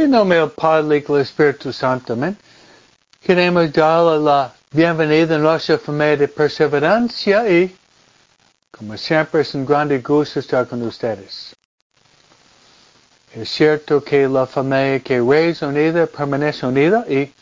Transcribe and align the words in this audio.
En 0.00 0.12
nombre 0.12 0.38
del 0.38 0.50
Padre 0.50 0.98
y 0.98 1.00
del 1.00 1.22
Espíritu 1.22 1.72
Santo, 1.72 2.12
amén. 2.12 2.38
Queremos 3.20 3.72
darle 3.72 4.20
la 4.20 4.54
bienvenida 4.70 5.34
a 5.34 5.38
nuestra 5.38 5.76
familia 5.76 6.16
de 6.18 6.28
perseverancia 6.28 7.48
y, 7.50 7.76
como 8.70 8.96
siempre, 8.96 9.40
es 9.40 9.52
un 9.56 9.66
grande 9.66 9.98
gusto 9.98 10.38
estar 10.38 10.68
con 10.68 10.82
ustedes. 10.84 11.52
Es 13.34 13.50
cierto 13.50 14.00
que 14.04 14.28
la 14.28 14.46
familia 14.46 15.00
que 15.00 15.16
es 15.16 15.62
unida 15.62 16.06
permanece 16.06 16.64
unida 16.64 17.04
y, 17.08 17.34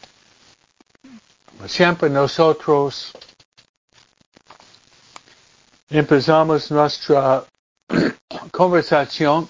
como 1.51 1.69
siempre, 1.69 2.09
nosotros 2.09 3.13
empezamos 5.91 6.71
nuestra 6.71 7.45
conversación 8.51 9.47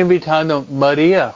invitando 0.00 0.58
a 0.58 0.72
María 0.72 1.34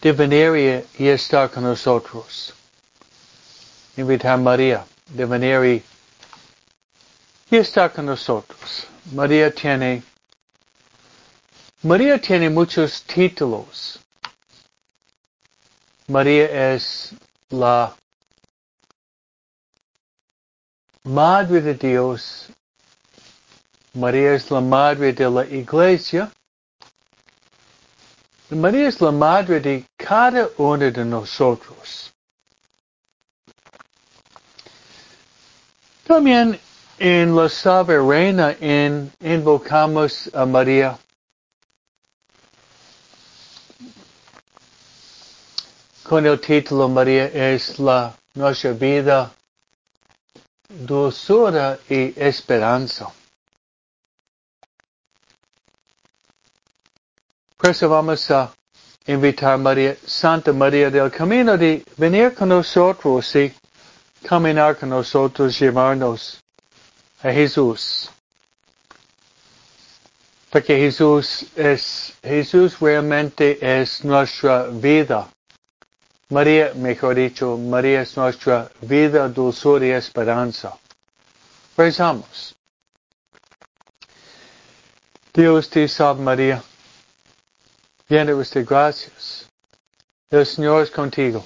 de 0.00 0.12
venir 0.12 0.86
y 0.98 1.08
estar 1.08 1.50
con 1.50 1.64
nosotros. 1.64 2.54
Invitar 3.96 4.32
a 4.32 4.36
María 4.36 4.86
de 5.08 5.24
venir 5.26 5.84
y 7.50 7.56
estar 7.56 7.92
con 7.92 8.06
nosotros. 8.06 8.86
María 9.12 9.52
tiene, 9.54 10.02
María 11.82 12.18
tiene 12.20 12.48
muchos 12.48 13.02
títulos. 13.02 14.00
María 16.06 16.74
es 16.74 17.14
la 17.50 17.94
Madre 21.04 21.60
de 21.60 21.74
Dios 21.74 22.48
María 23.94 24.34
es 24.34 24.50
la 24.50 24.60
madre 24.60 25.12
de 25.12 25.28
la 25.28 25.44
iglesia. 25.44 26.32
María 28.48 28.88
es 28.88 28.98
la 29.02 29.10
madre 29.10 29.60
de 29.60 29.84
cada 29.98 30.48
uno 30.56 30.90
de 30.90 31.04
nosotros. 31.04 32.10
También 36.06 36.58
en 36.98 37.36
la 37.36 37.50
Salve 37.50 37.98
Reina 37.98 38.56
en, 38.60 39.12
invocamos 39.20 40.30
a 40.32 40.46
María. 40.46 40.98
Con 46.02 46.24
el 46.26 46.40
título 46.40 46.88
María 46.88 47.26
es 47.26 47.78
la 47.78 48.14
nuestra 48.34 48.72
vida, 48.72 49.32
dulzura 50.68 51.78
y 51.90 52.18
esperanza. 52.18 53.12
Por 57.62 57.70
eso 57.70 57.88
vamos 57.88 58.28
a 58.28 58.52
invitar 59.06 59.52
a 59.52 59.56
María, 59.56 59.96
Santa 60.04 60.52
María 60.52 60.90
del 60.90 61.12
Camino 61.12 61.56
de 61.56 61.84
venir 61.96 62.34
con 62.34 62.48
nosotros 62.48 63.36
y 63.36 63.54
caminar 64.26 64.76
con 64.76 64.88
nosotros, 64.88 65.56
llevarnos 65.60 66.42
a 67.22 67.30
Jesús. 67.30 68.10
Porque 70.50 70.76
Jesús 70.76 71.46
es, 71.54 72.14
Jesús 72.20 72.80
realmente 72.80 73.56
es 73.80 74.04
nuestra 74.04 74.64
vida. 74.64 75.28
María, 76.30 76.72
mejor 76.74 77.14
dicho, 77.14 77.56
María 77.56 78.02
es 78.02 78.16
nuestra 78.16 78.72
vida, 78.80 79.28
dulzura 79.28 79.86
y 79.86 79.90
esperanza. 79.90 80.76
Rezamos. 81.76 82.56
Dios 85.32 85.70
te 85.70 85.86
salve 85.86 86.22
María 86.24 86.62
Llena 88.08 88.32
de 88.34 88.64
gracias. 88.64 89.48
El 90.30 90.46
Señor 90.46 90.82
es 90.82 90.90
contigo. 90.90 91.44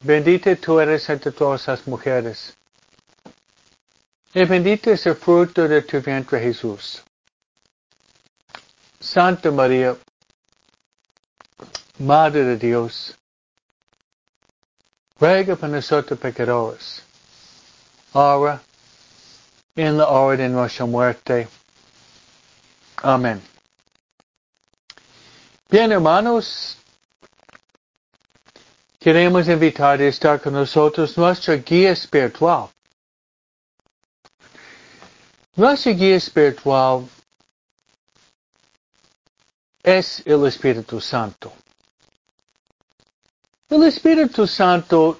Bendita 0.00 0.54
tú 0.56 0.78
eres 0.78 1.08
entre 1.08 1.32
todas 1.32 1.66
las 1.66 1.86
mujeres. 1.86 2.56
Y 4.34 4.44
bendito 4.44 4.90
es 4.90 5.06
el 5.06 5.16
fruto 5.16 5.66
de 5.66 5.82
tu 5.82 6.00
vientre 6.00 6.38
Jesús. 6.40 7.02
Santa 9.00 9.50
María, 9.50 9.96
Madre 11.98 12.44
de 12.44 12.56
Dios, 12.58 13.16
ruega 15.18 15.56
por 15.56 15.70
nosotros 15.70 16.18
pecadores, 16.18 17.02
ahora 18.12 18.60
en 19.74 19.96
la 19.96 20.08
hora 20.08 20.36
de 20.36 20.48
nuestra 20.48 20.84
muerte. 20.84 21.48
Amén. 22.96 23.55
Bien, 25.68 25.90
hermanos, 25.90 26.76
queremos 29.00 29.48
invitar 29.48 30.00
a 30.00 30.04
estar 30.06 30.40
con 30.40 30.52
nosotros 30.52 31.18
nuestra 31.18 31.56
guía 31.56 31.90
espiritual. 31.90 32.68
Nuestra 35.56 35.90
guía 35.90 36.14
espiritual 36.14 37.08
es 39.82 40.22
el 40.24 40.46
Espíritu 40.46 41.00
Santo. 41.00 41.52
El 43.68 43.82
Espíritu 43.82 44.46
Santo 44.46 45.18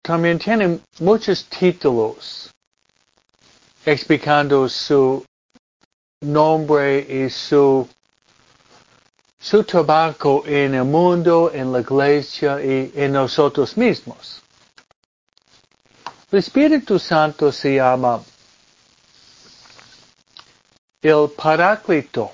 también 0.00 0.38
tiene 0.38 0.78
muchos 1.00 1.44
títulos 1.46 2.54
explicando 3.84 4.68
su 4.68 5.26
nombre 6.20 7.00
y 7.00 7.28
su 7.30 7.88
su 9.46 9.62
trabajo 9.62 10.42
en 10.44 10.74
el 10.74 10.82
mundo, 10.82 11.52
en 11.54 11.70
la 11.70 11.78
iglesia 11.78 12.60
y 12.60 12.90
en 12.96 13.12
nosotros 13.12 13.76
mismos. 13.76 14.42
El 16.32 16.40
Espíritu 16.40 16.98
Santo 16.98 17.52
se 17.52 17.76
llama 17.76 18.20
el 21.00 21.30
Paráclito. 21.30 22.32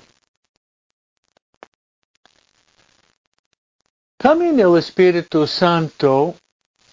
También 4.17 4.59
el 4.59 4.75
Espíritu 4.75 5.45
Santo 5.45 6.33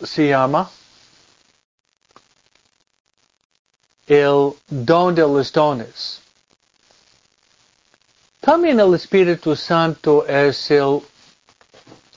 se 0.02 0.28
llama 0.28 0.70
el 4.06 4.52
don 4.68 5.14
de 5.14 5.22
los 5.22 5.50
dones. 5.50 6.20
También 8.40 8.80
el 8.80 8.94
Espíritu 8.94 9.54
Santo 9.54 10.26
es 10.26 10.70
el 10.70 11.02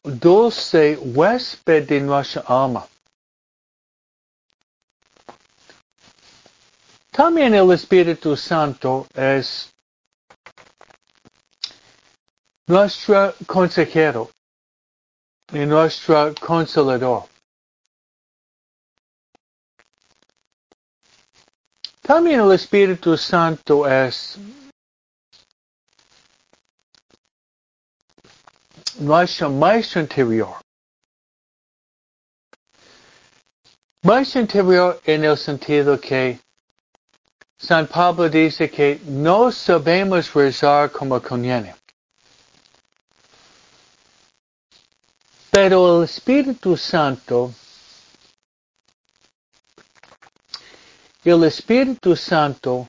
dulce 0.03 0.97
huésped 0.97 1.87
de 1.87 1.99
nuestra 1.99 2.43
alma. 2.47 2.87
También 7.11 7.53
el 7.53 7.71
Espíritu 7.71 8.37
Santo 8.37 9.05
es 9.13 9.69
nuestro 12.67 13.35
consejero 13.45 14.31
y 15.51 15.65
nuestro 15.65 16.33
consolador. 16.39 17.25
También 22.01 22.39
el 22.39 22.51
Espíritu 22.53 23.17
Santo 23.17 23.87
es 23.87 24.37
nuestro 28.99 29.49
maestro 29.49 30.01
interior. 30.01 30.57
Maestro 34.03 34.41
interior 34.41 35.01
en 35.05 35.23
el 35.23 35.37
sentido 35.37 35.99
que 35.99 36.39
San 37.57 37.87
Pablo 37.87 38.29
dice 38.29 38.69
que 38.69 38.99
no 39.05 39.49
sabemos 39.51 40.33
rezar 40.33 40.91
como 40.91 41.21
conviene. 41.21 41.73
Pero 45.49 45.99
el 45.99 46.03
Espíritu 46.03 46.75
Santo, 46.75 47.53
el 51.23 51.43
Espíritu 51.45 52.15
Santo 52.15 52.87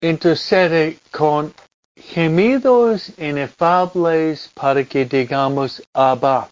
intercede 0.00 1.00
con 1.10 1.52
gemidos 2.00 3.10
inefables 3.18 4.48
para 4.54 4.84
que 4.84 5.04
digamos 5.04 5.80
Abba. 5.94 6.48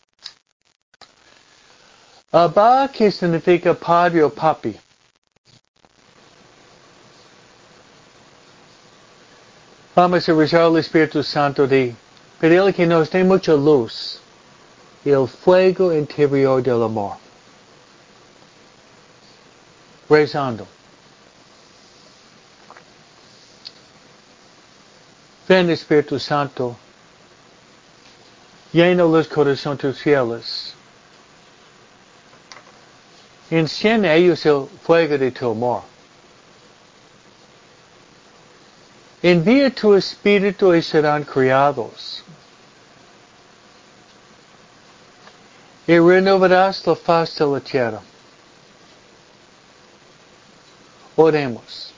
Abba 2.32 2.88
que 2.92 3.10
significa 3.10 3.74
padre 3.74 4.22
o 4.22 4.30
papi. 4.30 4.78
Vamos 9.94 10.28
a 10.28 10.32
rezar 10.32 10.62
al 10.62 10.76
Espíritu 10.76 11.24
Santo 11.24 11.66
de 11.66 11.94
pedirle 12.38 12.72
que 12.72 12.86
nos 12.86 13.10
dé 13.10 13.24
mucha 13.24 13.54
luz 13.54 14.20
y 15.04 15.10
el 15.10 15.26
fuego 15.26 15.92
interior 15.92 16.62
del 16.62 16.84
amor. 16.84 17.16
Rezando. 20.08 20.77
Ven 25.48 25.70
Espíritu 25.70 26.18
Santo, 26.18 26.76
llena 28.70 29.04
los 29.04 29.26
corazones 29.28 29.80
tus 29.80 29.98
fieles. 29.98 30.74
Enciende 33.50 34.14
ellos 34.14 34.44
el 34.44 34.68
fuego 34.82 35.16
de 35.16 35.30
tu 35.30 35.50
amor. 35.50 35.84
Envía 39.22 39.70
tu 39.74 39.94
Espíritu 39.94 40.74
y 40.74 40.82
serán 40.82 41.24
criados. 41.24 42.22
Y 45.86 45.98
renovarás 45.98 46.86
la 46.86 46.94
faz 46.94 47.36
de 47.36 47.46
la 47.46 47.60
tierra. 47.60 48.02
Oremos. 51.16 51.94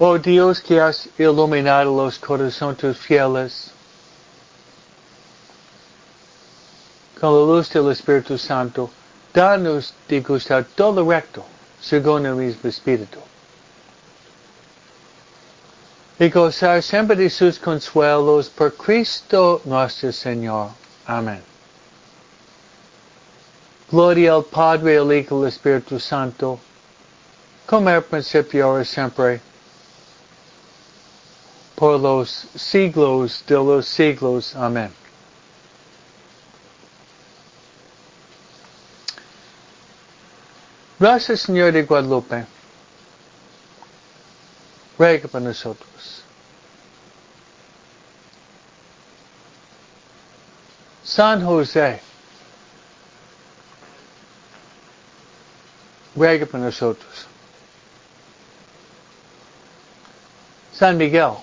Oh 0.00 0.16
Dios 0.16 0.60
que 0.60 0.80
has 0.80 1.08
iluminado 1.18 1.96
los 1.96 2.18
corazones 2.18 2.96
fieles 2.96 3.72
con 7.20 7.32
la 7.32 7.52
luz 7.52 7.68
del 7.70 7.90
Espíritu 7.90 8.38
Santo, 8.38 8.90
danos 9.34 9.92
de 10.06 10.20
gustar 10.20 10.64
todo 10.76 11.04
recto 11.04 11.44
según 11.80 12.26
el 12.26 12.36
mismo 12.36 12.70
Espíritu. 12.70 13.18
Y 16.20 16.30
gozar 16.30 16.80
siempre 16.80 17.16
de 17.16 17.28
sus 17.28 17.58
consuelos 17.58 18.48
por 18.48 18.74
Cristo 18.74 19.60
nuestro 19.64 20.12
Señor. 20.12 20.70
Amén. 21.06 21.42
Gloria 23.90 24.34
al 24.34 24.44
Padre, 24.44 24.98
al 24.98 25.12
Hijo 25.12 25.40
y 25.40 25.42
al 25.42 25.48
Espíritu 25.48 25.98
Santo, 25.98 26.60
como 27.66 27.88
al 27.88 28.04
principio, 28.04 28.66
ahora 28.66 28.84
siempre, 28.84 29.40
por 31.78 32.00
los 32.00 32.28
siglos 32.56 33.44
de 33.46 33.54
los 33.54 33.86
siglos. 33.86 34.56
Amén. 34.56 34.92
Gracias, 40.98 41.42
Señor 41.42 41.70
de 41.70 41.84
Guadalupe. 41.84 42.44
Ruega 44.98 45.28
por 45.28 45.40
nosotros. 45.40 46.24
San 51.04 51.44
José. 51.44 52.00
ruega 56.16 56.44
por 56.46 56.58
nosotros. 56.58 57.26
San 60.72 60.96
Miguel, 60.96 61.36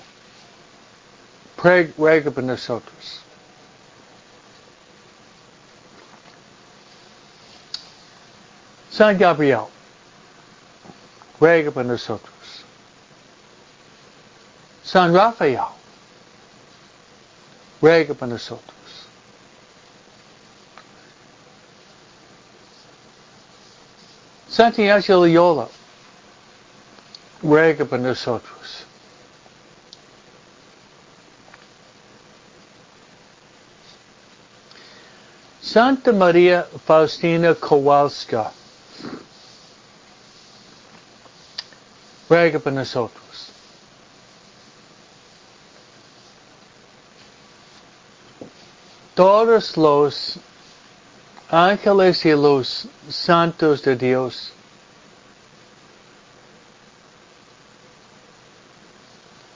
ruega 1.57 2.31
por. 2.43 3.21
San 8.91 9.17
Gabriel, 9.17 9.67
ruega 11.39 11.71
por 11.71 11.85
nosotros. 11.85 12.33
San 14.83 15.13
Rafael, 15.13 15.67
ruega 17.81 18.13
por 18.13 18.27
nosotros. 18.29 18.75
Santiago 24.47 25.25
Loyola, 25.25 25.67
ruega. 27.43 28.85
Santa 35.75 36.13
María 36.13 36.63
Faustina 36.85 37.53
Kowalska, 37.53 38.49
ruega 42.29 42.59
por 42.59 42.71
nosotros. 42.71 43.49
Todos 49.15 49.75
los 49.75 50.39
ángeles 51.49 52.25
y 52.25 52.31
los 52.31 52.87
santos 53.09 53.81
de 53.81 53.97
Dios. 53.97 54.53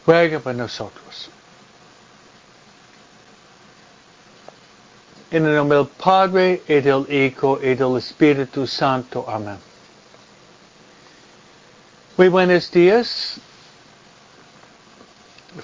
Ruega 0.05 0.41
por 0.41 0.53
nosotros. 0.53 1.29
En 5.31 5.45
el 5.45 5.53
nombre 5.53 5.77
del 5.77 5.87
Padre, 5.87 6.63
y 6.67 6.81
del 6.81 7.05
Hijo, 7.07 7.59
y 7.61 7.75
del 7.75 7.97
Espíritu 7.97 8.65
Santo. 8.65 9.25
Amén. 9.27 9.59
Muy 12.17 12.29
buenos 12.29 12.71
días. 12.71 13.39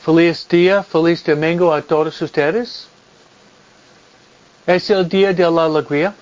Feliz 0.04 0.48
día, 0.48 0.84
feliz 0.84 1.24
domingo 1.24 1.74
a 1.74 1.82
todos 1.82 2.22
ustedes. 2.22 2.88
Es 4.68 4.88
el 4.92 5.10
día 5.10 5.34
de 5.34 5.50
la 5.50 5.66
alegría. 5.66 6.14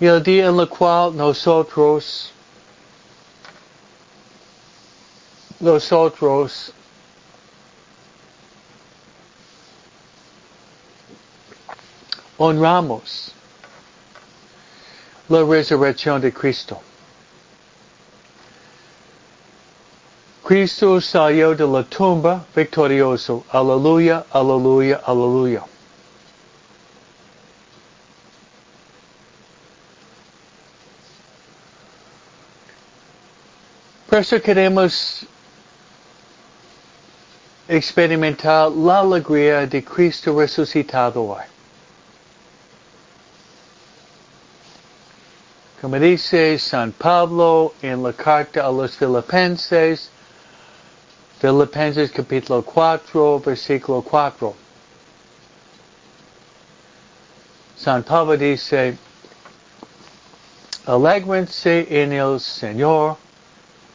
Y 0.00 0.06
el 0.06 0.22
día 0.22 0.46
en 0.46 0.58
el 0.58 0.68
cual 0.68 1.14
nosotros, 1.14 2.32
nosotros 5.60 6.72
honramos 12.38 13.32
la 15.28 15.44
resurrección 15.44 16.20
de 16.20 16.32
Cristo. 16.32 16.80
Cristo 20.44 20.98
salió 21.00 21.54
de 21.54 21.66
la 21.66 21.82
tumba 21.82 22.46
victorioso. 22.56 23.44
Aleluya, 23.50 24.24
aleluya, 24.32 25.02
aleluya. 25.04 25.62
Por 34.08 34.40
queremos 34.40 35.26
experimentar 37.68 38.72
la 38.72 39.00
alegría 39.00 39.66
de 39.66 39.84
Cristo 39.84 40.34
resucitado 40.38 41.22
hoy. 41.24 41.57
Como 45.80 45.96
dice 46.00 46.58
San 46.58 46.90
Pablo 46.90 47.72
en 47.82 48.02
la 48.02 48.12
carta 48.12 48.66
a 48.66 48.72
los 48.72 48.96
Filipenses, 48.96 50.10
Filipenses 51.38 52.10
capítulo 52.10 52.64
4, 52.64 53.38
versículo 53.38 54.02
4. 54.02 54.56
San 57.76 58.02
Pablo 58.02 58.36
dice, 58.36 58.98
alegrense 60.84 61.86
en 61.88 62.12
el 62.12 62.40
Señor, 62.40 63.16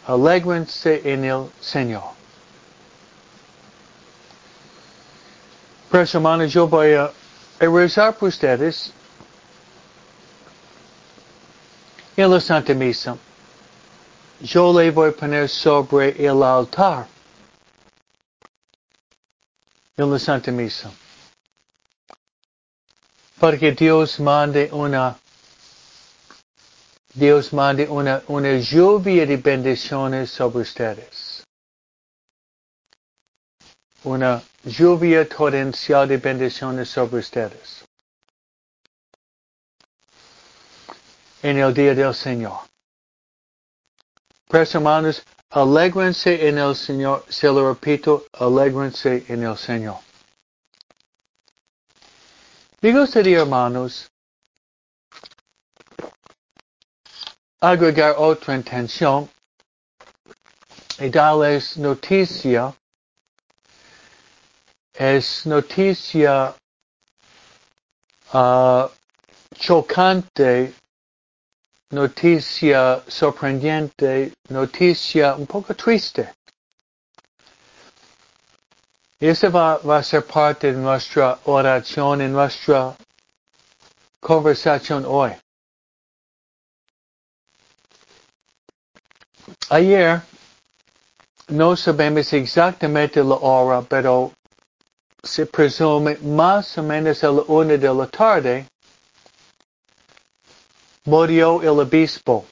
alegrense 0.08 1.02
en 1.04 1.26
el 1.26 1.50
Señor. 1.60 2.14
Pues 5.92 6.16
hermanos, 6.16 6.54
yo 6.54 6.66
voy 6.66 6.94
a 6.94 7.12
rezar 7.60 8.16
por 8.16 8.30
ustedes 8.30 8.94
en 12.16 12.30
la 12.30 12.40
Santa 12.40 12.74
Misa. 12.74 13.18
Yo 14.42 14.74
le 14.74 14.92
voy 14.92 15.10
a 15.10 15.12
poner 15.12 15.50
sobre 15.50 16.10
el 16.26 16.44
altar 16.44 17.08
en 19.98 20.12
la 20.12 20.20
Santa 20.20 20.52
Misa. 20.52 20.92
Para 23.40 23.58
que 23.58 23.72
Dios 23.72 24.20
mande 24.20 24.70
una 24.72 25.18
Dios 27.16 27.54
mande 27.54 27.88
una, 27.88 28.24
una 28.28 28.58
lluvia 28.58 29.26
de 29.28 29.38
bendiciones 29.38 30.32
sobre 30.32 30.64
ustedes. 30.64 31.44
Una 34.04 34.42
lluvia 34.64 35.28
torrencial 35.30 36.08
de 36.08 36.18
bendiciones 36.18 36.90
sobre 36.90 37.20
ustedes. 37.20 37.83
En 41.44 41.60
el 41.60 41.74
día 41.74 41.94
del 41.94 42.16
Señor. 42.16 42.62
Pues 44.48 44.74
hermanos, 44.74 45.24
Alégrense 45.54 46.48
en 46.48 46.58
el 46.58 46.76
Señor, 46.76 47.26
se 47.30 47.46
lo 47.46 47.70
repito, 47.70 48.26
alégrense 48.34 49.24
en 49.28 49.44
el 49.44 49.56
Señor. 49.56 50.00
Me 52.82 52.92
gustaría, 52.92 53.42
hermanos, 53.42 54.10
agregar 57.62 58.16
otra 58.18 58.56
intención 58.56 59.30
y 60.98 61.10
darles 61.10 61.78
noticia. 61.78 62.74
Es 64.92 65.46
noticia 65.46 66.56
uh, 68.34 68.88
chocante, 69.54 70.74
noticia 71.94 73.04
sorprendente, 73.08 74.34
noticia 74.50 75.36
un 75.36 75.46
poco 75.46 75.76
triste. 75.76 76.34
Y 79.20 79.28
eso 79.28 79.50
va, 79.52 79.78
va 79.78 79.98
a 79.98 80.04
ser 80.04 80.26
parte 80.26 80.74
de 80.74 80.78
nuestra 80.78 81.40
oración, 81.46 82.22
en 82.22 82.34
nuestra 82.34 82.96
conversación 84.20 85.06
hoy. 85.08 85.32
Ayer 89.70 90.22
no 91.48 91.76
sabemos 91.76 92.34
exactamente 92.34 93.24
la 93.24 93.36
hora, 93.36 93.82
pero 93.82 94.32
se 95.22 95.46
presume 95.46 96.18
más 96.22 96.78
o 96.78 96.84
menos 96.84 97.24
a 97.24 97.32
la 97.32 97.44
una 97.48 97.78
de 97.78 97.94
la 97.94 98.08
tarde 98.08 98.68
murió 101.06 101.62
el 101.62 101.80
obispo. 101.80 102.46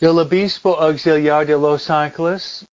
El 0.00 0.18
obispo 0.18 0.78
auxiliar 0.80 1.44
de 1.46 1.56
Los 1.56 1.90
Ángeles 1.90 2.64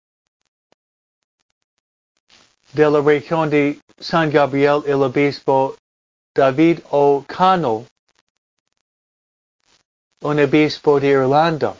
de 2.74 2.90
la 2.90 3.00
región 3.00 3.48
de 3.48 3.80
San 3.98 4.30
Gabriel, 4.30 4.82
el 4.86 5.02
obispo 5.02 5.76
David 6.34 6.80
O'Connell, 6.90 7.86
un 10.20 10.40
obispo 10.40 10.98
de 10.98 11.08
Irlanda. 11.08 11.76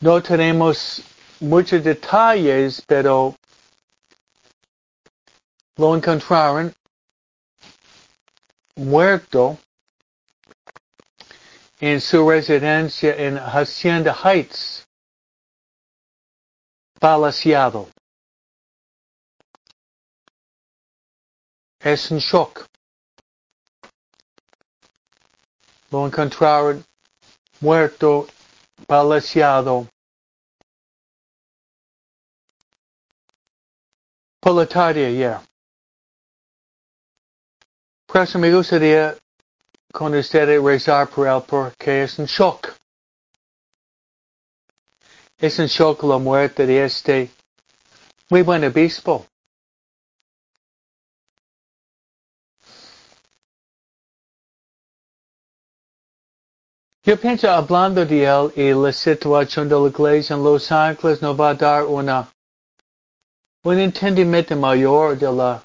No 0.00 0.22
tenemos 0.22 1.02
muchos 1.40 1.82
detalles, 1.82 2.82
pero 2.86 3.34
lo 5.76 5.96
encontraron 5.96 6.74
muerto 8.76 9.58
en 11.80 12.00
su 12.00 12.28
residencia 12.28 13.14
en 13.16 13.36
Hacienda 13.38 14.14
Heights, 14.14 14.86
palaciado. 16.98 17.88
Es 21.80 22.10
un 22.10 22.18
shock. 22.18 22.66
Lo 25.90 26.06
encontraron 26.06 26.84
muerto, 27.60 28.26
palaciado. 28.86 29.88
Por. 34.40 35.42
Por 35.42 35.55
eso 38.22 38.38
me 38.38 38.52
gustaría 38.52 39.16
con 39.92 40.14
ustedes 40.14 40.62
rezar 40.62 41.08
por 41.08 41.26
él 41.26 41.42
porque 41.46 42.04
es 42.04 42.18
un 42.18 42.26
shock. 42.26 42.68
Es 45.38 45.58
un 45.58 45.66
shock 45.66 46.02
la 46.04 46.18
muerte 46.18 46.66
de 46.66 46.84
este 46.84 47.30
muy 48.30 48.42
buen 48.42 48.64
obispo. 48.64 49.26
Yo 57.04 57.16
pienso 57.20 57.48
hablando 57.48 58.04
de 58.04 58.24
él 58.24 58.52
y 58.56 58.72
la 58.72 58.92
situación 58.92 59.68
de 59.68 59.76
la 59.76 59.88
iglesia 59.88 60.34
en 60.34 60.42
Los 60.42 60.72
Ángeles 60.72 61.22
nos 61.22 61.38
va 61.38 61.50
a 61.50 61.54
dar 61.54 61.84
una, 61.84 62.28
un 63.62 63.78
entendimiento 63.78 64.56
mayor 64.56 65.16
de 65.16 65.30
la 65.30 65.62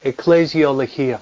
eclesiología. 0.00 1.20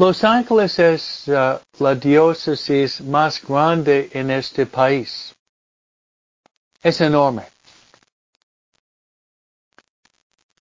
Los 0.00 0.24
Ángeles 0.24 0.78
es 0.78 1.28
uh, 1.28 1.60
la 1.78 1.94
diócesis 1.94 3.02
más 3.02 3.46
grande 3.46 4.08
en 4.14 4.30
este 4.30 4.64
país. 4.64 5.34
Es 6.82 7.02
enorme. 7.02 7.46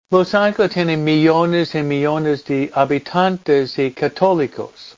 Los 0.09 0.33
Ángeles 0.33 0.71
tiene 0.71 0.95
millones 0.95 1.75
y 1.75 1.83
millones 1.83 2.45
de 2.45 2.71
habitantes 2.73 3.77
y 3.77 3.91
católicos. 3.91 4.95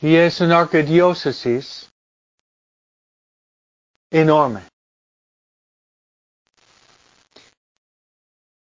Y 0.00 0.16
es 0.16 0.40
una 0.40 0.58
arquidiócesis 0.58 1.88
enorme. 4.10 4.62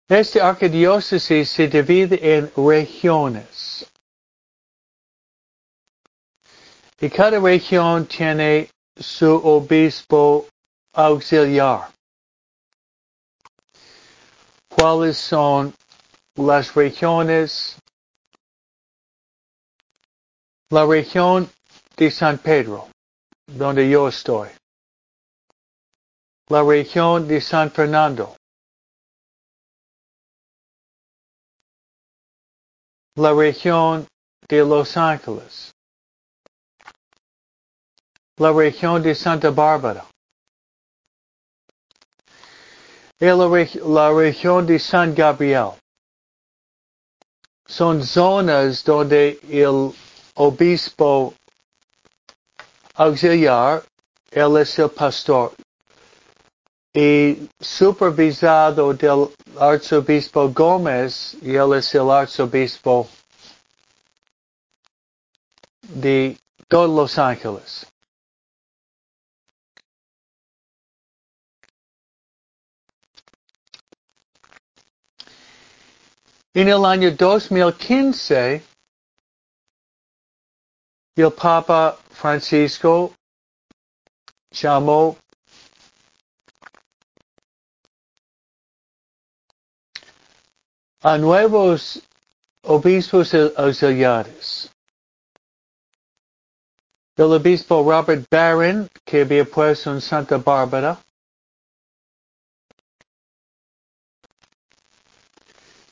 Esta 0.09 0.47
arquidiócesis 0.47 1.49
se 1.49 1.67
divide 1.67 2.37
en 2.37 2.49
regiones. 2.55 3.85
Y 7.01 7.09
cada 7.09 7.39
región 7.41 8.05
tiene 8.05 8.69
su 8.95 9.29
obispo 9.29 10.47
auxiliar. 10.93 11.91
¿Cuáles 14.69 15.17
son 15.17 15.75
las 16.35 16.73
regiones? 16.73 17.75
La 20.69 20.85
región 20.85 21.51
de 21.97 22.11
San 22.11 22.37
Pedro, 22.37 22.87
donde 23.45 23.89
yo 23.89 24.07
estoy. 24.07 24.49
La 26.47 26.63
región 26.63 27.27
de 27.27 27.41
San 27.41 27.69
Fernando. 27.71 28.36
La 33.17 33.33
región 33.33 34.07
de 34.47 34.63
Los 34.63 34.95
Ángeles. 34.95 35.73
La 38.37 38.51
región 38.51 39.01
de 39.01 39.15
Santa 39.15 39.49
Bárbara, 39.49 40.05
la, 43.19 43.67
la 43.85 44.11
región 44.11 44.67
de 44.67 44.77
San 44.77 45.15
Gabriel. 45.15 45.71
Son 47.65 48.03
zonas 48.03 48.83
donde 48.83 49.39
el 49.49 49.91
obispo 50.35 51.33
auxiliar, 52.93 53.83
él 54.29 54.57
es 54.57 54.77
el 54.77 54.91
pastor, 54.91 55.53
y 56.99 57.47
supervisado 57.59 58.91
del 58.91 59.29
arzobispo 59.59 60.49
Gómez, 60.49 61.37
y 61.43 61.53
él 61.53 61.73
es 61.75 61.93
el 61.93 62.09
arzobispo 62.09 63.07
de 65.83 66.35
todos 66.67 66.89
Los 66.89 67.19
Ángeles. 67.19 67.85
En 76.55 76.67
el 76.67 76.83
año 76.83 77.11
2015, 77.11 78.63
el 81.15 81.31
Papa 81.31 81.95
Francisco 82.09 83.13
llamó 84.49 85.15
a 91.01 91.17
nuevos 91.17 92.01
obispos 92.63 93.33
auxiliares. 93.55 94.69
El 97.15 97.33
obispo 97.33 97.83
Robert 97.83 98.25
Barron, 98.29 98.89
que 99.03 99.21
había 99.21 99.43
puesto 99.45 99.91
en 99.91 100.01
Santa 100.01 100.37
Bárbara, 100.37 100.99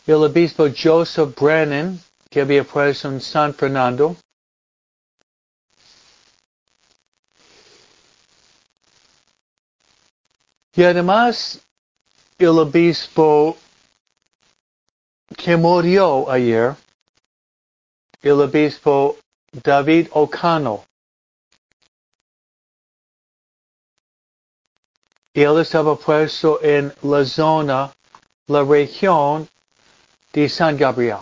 el 0.05 0.23
obispo 0.23 0.67
Joseph 0.69 1.35
Brennan, 1.35 1.99
que 2.29 2.41
había 2.41 2.63
puesto 2.63 3.07
en 3.07 3.19
San 3.21 3.53
Fernando, 3.55 4.15
y 10.75 10.83
además 10.83 11.59
el 12.37 12.59
obispo 12.59 13.57
que 15.35 15.57
murió 15.57 16.29
ayer, 16.29 16.75
el 18.21 18.41
obispo 18.41 19.17
David 19.51 20.07
O'Connell. 20.11 20.79
Él 25.33 25.59
estaba 25.59 25.95
puesto 25.97 26.61
en 26.63 26.93
la 27.03 27.25
zona, 27.25 27.93
la 28.47 28.63
región 28.63 29.47
de 30.31 30.47
San 30.47 30.77
Gabriel. 30.77 31.19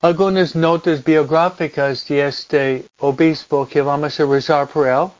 Algunas 0.00 0.54
notas 0.54 1.02
biográficas 1.02 2.06
de 2.06 2.28
este 2.28 2.86
obispo 2.98 3.66
que 3.66 3.80
vamos 3.82 4.20
a 4.20 4.26
rezar 4.26 4.68
por 4.68 4.86
él, 4.86 5.10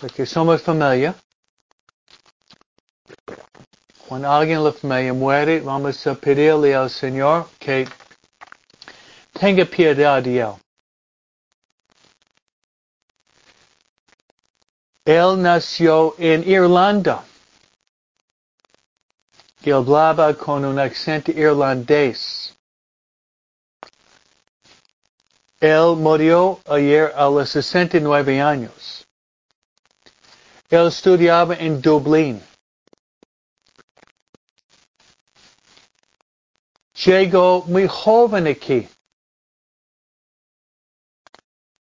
porque 0.00 0.26
somos 0.26 0.60
familia. 0.60 1.14
Cuando 4.08 4.30
alguien 4.30 4.72
familia 4.72 5.12
muere, 5.12 5.60
vamos 5.60 6.06
a 6.06 6.14
pedirle 6.14 6.76
al 6.76 6.88
Señor 6.88 7.48
que 7.58 7.88
tenga 9.32 9.64
piedad 9.64 10.22
de 10.22 10.38
él. 10.38 10.54
Él 15.04 15.42
nació 15.42 16.14
en 16.18 16.48
Irlanda. 16.48 17.24
Él 19.62 19.72
hablaba 19.72 20.32
con 20.34 20.64
un 20.64 20.78
acento 20.78 21.32
irlandés. 21.32 22.54
Él 25.58 25.96
murió 25.96 26.60
ayer 26.68 27.12
a 27.16 27.24
los 27.24 27.50
69 27.50 28.40
años. 28.40 29.04
Él 30.70 30.86
estudiaba 30.86 31.56
en 31.56 31.80
Dublín. 31.82 32.40
Llegó 37.06 37.62
muy 37.66 37.86
joven 37.86 38.48
aquí. 38.48 38.88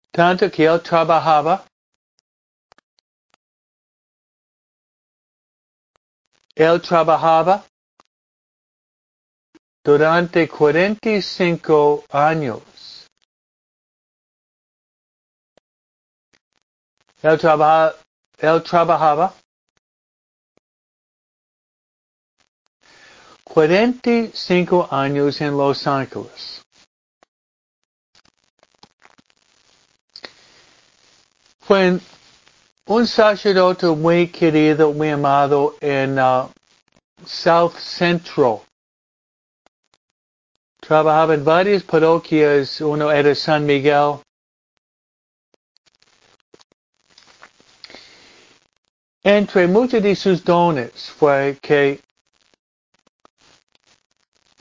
Tanto 0.10 0.50
que 0.50 0.64
él 0.64 0.82
trabajaba. 0.82 1.66
Él 6.56 6.82
trabajaba 6.82 7.66
durante 9.84 10.48
45 10.48 12.06
años. 12.10 12.62
Él, 17.22 17.38
trabaja, 17.38 17.98
él 18.38 18.64
trabajaba 18.64 19.41
45 23.54 24.88
años 24.92 25.42
en 25.42 25.58
Los 25.58 25.86
Ángeles. 25.86 26.62
Fue 31.60 32.00
un 32.86 33.08
sacerdote 33.08 33.88
muy 33.88 34.30
querido, 34.30 34.94
muy 34.94 35.10
amado 35.10 35.76
en 35.82 36.18
uh, 36.18 36.50
South 37.26 37.76
Central. 37.78 38.60
Trabajaba 40.80 41.34
en 41.34 41.44
varias 41.44 41.84
parroquias, 41.84 42.80
uno 42.80 43.12
era 43.12 43.36
San 43.36 43.66
Miguel, 43.66 44.20
Entre 49.24 49.68
muchos 49.68 50.02
de 50.02 50.16
sus 50.16 50.44
dones 50.44 51.12
fue 51.12 51.60
que 51.62 52.00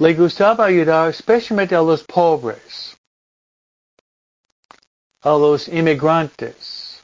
le 0.01 0.15
gustaba 0.15 0.65
ayudar 0.65 1.11
especialmente 1.11 1.75
a 1.75 1.83
los 1.83 2.03
pobres, 2.03 2.97
a 5.21 5.31
los 5.31 5.69
inmigrantes, 5.69 7.03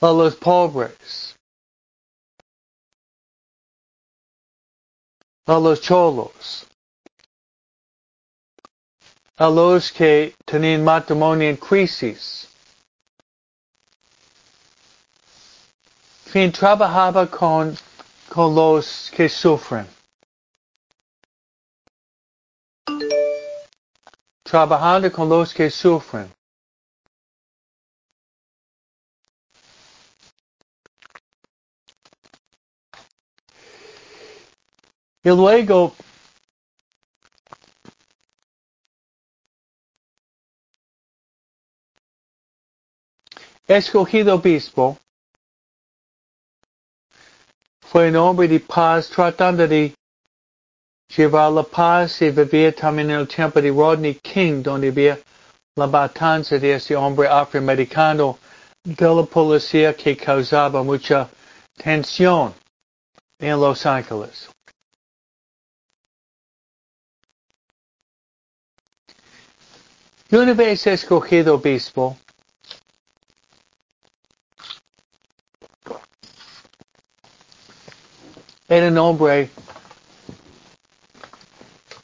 a 0.00 0.12
los 0.12 0.36
pobres, 0.36 1.34
a 5.46 5.58
los 5.58 5.80
cholos, 5.80 6.66
a 9.38 9.48
los 9.48 9.90
que 9.92 10.34
tenían 10.44 10.84
matrimonio 10.84 11.48
en 11.48 11.56
crisis, 11.56 12.48
fin 16.26 16.52
trabajaba 16.52 17.26
con, 17.30 17.76
con 18.34 18.52
los 18.52 19.12
que 19.14 19.28
sufren. 19.28 19.86
Trabajando 24.42 25.12
con 25.12 25.28
los 25.28 25.54
que 25.54 25.70
sufren. 25.70 26.28
Y 35.22 35.28
luego 35.28 35.94
escogido 43.68 44.34
obispo 44.34 44.98
fue 47.94 48.08
un 48.08 48.16
hombre 48.16 48.48
de 48.48 48.58
paz 48.58 49.08
tratando 49.08 49.68
de 49.68 49.94
llevar 51.16 51.52
la 51.52 51.62
paz 51.62 52.20
y 52.22 52.30
vivía 52.30 52.74
también 52.74 53.08
en 53.10 53.20
el 53.20 53.28
tiempo 53.28 53.62
de 53.62 53.70
Rodney 53.70 54.16
King, 54.16 54.64
donde 54.64 54.88
había 54.88 55.16
la 55.76 55.86
matanza 55.86 56.58
de 56.58 56.74
ese 56.74 56.96
hombre 56.96 57.28
afroamericano. 57.28 58.36
De 58.82 59.06
la 59.06 59.22
policía 59.22 59.94
que 59.94 60.16
causaba 60.16 60.82
mucha 60.82 61.30
tensión 61.76 62.52
en 63.38 63.60
Los 63.60 63.86
Ángeles. 63.86 64.50
Y 70.28 70.34
una 70.34 70.52
vez 70.52 70.84
escogido 70.88 71.54
obispo, 71.54 72.18
Era 78.66 78.88
un 78.88 78.96
hombre 78.96 79.50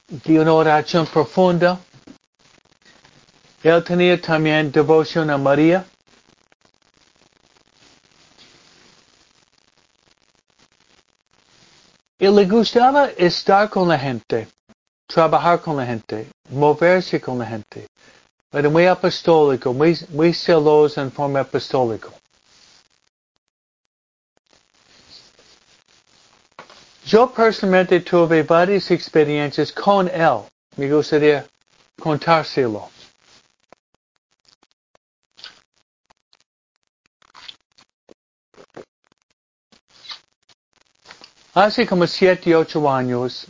de 0.08 0.40
una 0.40 0.52
oración 0.52 1.06
profunda. 1.06 1.80
Él 3.62 3.82
tenía 3.82 4.20
también 4.20 4.70
devoción 4.70 5.30
a 5.30 5.38
María. 5.38 5.86
Y 12.18 12.28
le 12.28 12.44
gustaba 12.44 13.06
estar 13.16 13.70
con 13.70 13.88
la 13.88 13.98
gente, 13.98 14.46
trabajar 15.06 15.62
con 15.62 15.78
la 15.78 15.86
gente, 15.86 16.28
moverse 16.50 17.18
con 17.18 17.38
la 17.38 17.46
gente. 17.46 17.86
Era 18.52 18.68
muy 18.68 18.84
apostólico, 18.84 19.72
muy, 19.72 19.98
muy 20.10 20.34
celoso 20.34 21.00
en 21.00 21.10
forma 21.10 21.40
apostólica. 21.40 22.08
Yo 27.10 27.26
personalmente 27.26 27.98
tuve 28.02 28.44
varias 28.44 28.88
experiencias 28.92 29.72
con 29.72 30.06
él. 30.06 30.44
Me 30.76 30.88
gustaría 30.88 31.44
contárselo. 32.00 32.88
Hace 41.52 41.84
como 41.84 42.06
siete, 42.06 42.54
ocho 42.54 42.88
años, 42.88 43.48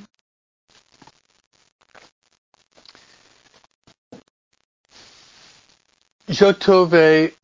yo 6.29 6.57
tuve 6.57 7.35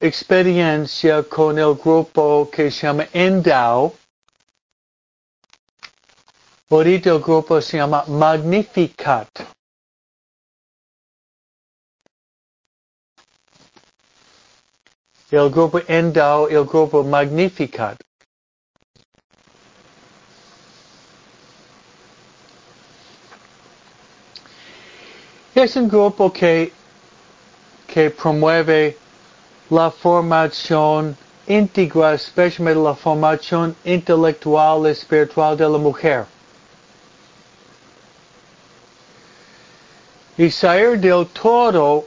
experiencia 0.00 1.22
con 1.24 1.58
el 1.58 1.74
grupo 1.74 2.48
que 2.50 2.70
se 2.70 2.86
llama 2.86 3.06
Endow, 3.12 3.94
Ahorita 6.72 7.10
el 7.10 7.18
grupo 7.18 7.60
se 7.60 7.78
llama 7.78 8.04
Magnificat. 8.06 9.28
El 15.32 15.50
grupo 15.50 15.80
Endow, 15.88 16.46
el 16.46 16.64
grupo 16.64 17.02
Magnificat. 17.02 17.96
Es 25.56 25.74
un 25.74 25.88
grupo 25.88 26.32
que, 26.32 26.72
que 27.88 28.10
promueve 28.10 28.96
la 29.70 29.90
formación 29.90 31.16
íntegra, 31.48 32.14
especialmente 32.14 32.80
la 32.80 32.94
formación 32.94 33.74
intelectual 33.84 34.86
y 34.86 34.90
espiritual 34.90 35.56
de 35.56 35.68
la 35.68 35.78
mujer. 35.78 36.26
Isaías 40.36 41.00
del 41.00 41.26
Toro, 41.26 42.06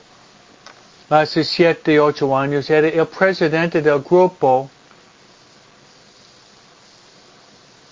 hace 1.10 1.44
siete, 1.44 2.00
ocho 2.00 2.36
años, 2.36 2.70
era 2.70 2.88
el 2.88 3.08
presidente 3.08 3.82
del 3.82 4.00
grupo 4.02 4.70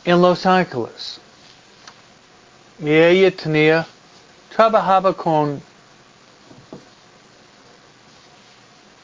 en 0.03 0.21
Los 0.21 0.45
Ángeles. 0.45 1.19
Y 2.79 2.89
ella 2.89 3.31
tenía, 3.35 3.85
trabajaba 4.55 5.13
con, 5.13 5.61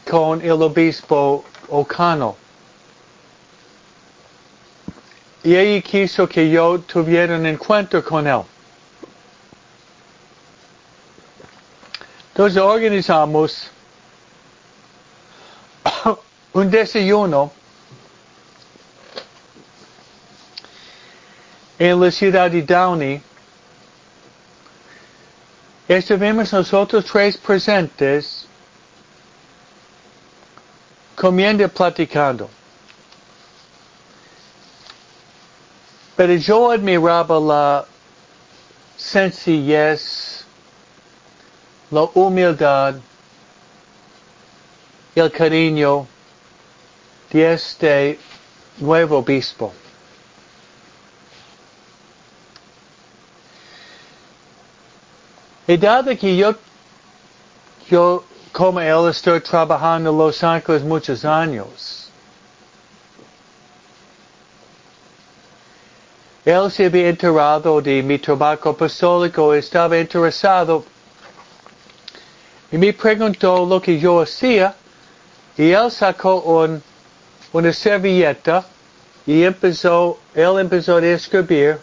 con 0.09 0.41
el 0.41 0.61
obispo 0.61 1.45
Ocano. 1.69 2.35
Y 5.43 5.55
ella 5.55 5.81
quiso 5.81 6.27
que 6.27 6.49
yo 6.49 6.79
tuviera 6.79 7.35
un 7.35 7.45
encuentro 7.45 8.03
con 8.03 8.25
él. 8.25 8.41
Entonces 12.37 12.61
organizamos 12.61 13.63
un 16.53 16.69
desayuno 16.69 17.51
en 21.79 21.99
la 21.99 22.11
ciudad 22.11 22.51
de 22.51 22.61
Downey. 22.61 23.23
Estuvimos 25.87 26.53
nosotros 26.53 27.05
tres 27.05 27.37
presentes 27.37 28.45
comiendo 31.15 31.63
y 31.63 31.67
platicando. 31.69 32.51
Pero 36.15 36.35
yo 36.35 36.69
admiraba 36.69 37.39
la 37.39 37.85
sencillez, 38.95 40.26
la 41.89 42.03
humildad, 42.13 42.95
el 45.15 45.31
cariño 45.31 46.05
de 47.31 47.53
este 47.53 48.19
nuevo 48.77 49.17
obispo. 49.17 49.73
Y 55.67 55.77
dado 55.77 56.15
que 56.17 56.35
yo, 56.35 56.55
yo 57.89 58.23
como 58.53 58.79
él 58.79 59.09
estoy 59.09 59.41
trabajando 59.41 60.11
en 60.11 60.17
Los 60.17 60.43
Ángeles 60.43 60.83
muchos 60.83 61.25
años, 61.25 62.09
él 66.45 66.71
se 66.71 66.85
había 66.85 67.09
enterado 67.09 67.81
de 67.81 68.01
mi 68.01 68.17
trabajo 68.17 68.69
apostólico, 68.69 69.53
estaba 69.53 69.97
interesado 69.97 70.85
y 72.71 72.77
me 72.77 72.93
preguntó 72.93 73.65
lo 73.65 73.81
que 73.81 73.99
yo 73.99 74.21
hacía 74.21 74.75
y 75.57 75.71
él 75.71 75.89
sacó 75.89 76.41
un, 76.41 76.81
una 77.53 77.73
servilleta 77.73 78.65
y 79.25 79.43
empezó, 79.43 80.19
él 80.33 80.59
empezó 80.59 80.97
a 80.97 81.05
escribir. 81.05 81.79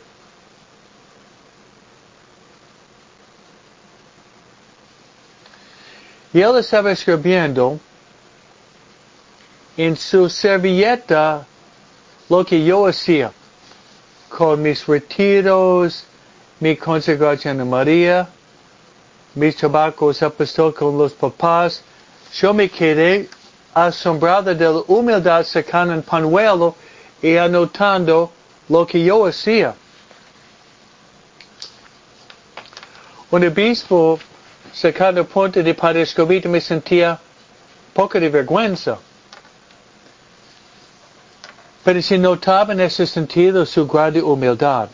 Y 6.32 6.40
él 6.40 6.56
estaba 6.58 6.90
escribiendo 6.92 7.78
en 9.76 9.96
su 9.96 10.28
servilleta 10.28 11.46
lo 12.28 12.44
que 12.44 12.64
yo 12.64 12.86
hacía 12.86 13.32
con 14.28 14.62
mis 14.62 14.86
retiros, 14.86 16.04
mi 16.60 16.76
consagración 16.76 17.60
a 17.60 17.64
María, 17.64 18.28
mis 19.34 19.56
trabajos 19.56 20.22
apostólicos 20.22 20.78
con 20.78 20.98
los 20.98 21.12
papás. 21.12 21.82
Yo 22.34 22.54
me 22.54 22.68
quedé 22.68 23.28
asombrado 23.72 24.54
de 24.54 24.64
la 24.64 24.82
humildad 24.86 25.44
sacando 25.44 25.94
un 25.94 26.02
panuelo 26.02 26.74
y 27.20 27.36
anotando 27.36 28.30
lo 28.68 28.86
que 28.86 29.02
yo 29.02 29.26
hacía. 29.26 29.74
Un 33.30 33.44
obispo 33.44 34.18
sacando 34.72 35.24
punto 35.24 35.62
de 35.62 35.74
Padre 35.74 36.02
Escobito 36.02 36.48
me 36.48 36.60
sentía 36.60 37.18
poco 37.92 38.20
de 38.20 38.28
vergüenza. 38.28 38.98
Pero 41.82 42.00
se 42.00 42.16
notaba 42.16 42.72
en 42.72 42.80
ese 42.80 43.06
sentido 43.06 43.66
su 43.66 43.86
grande 43.86 44.22
humildad. 44.22 44.88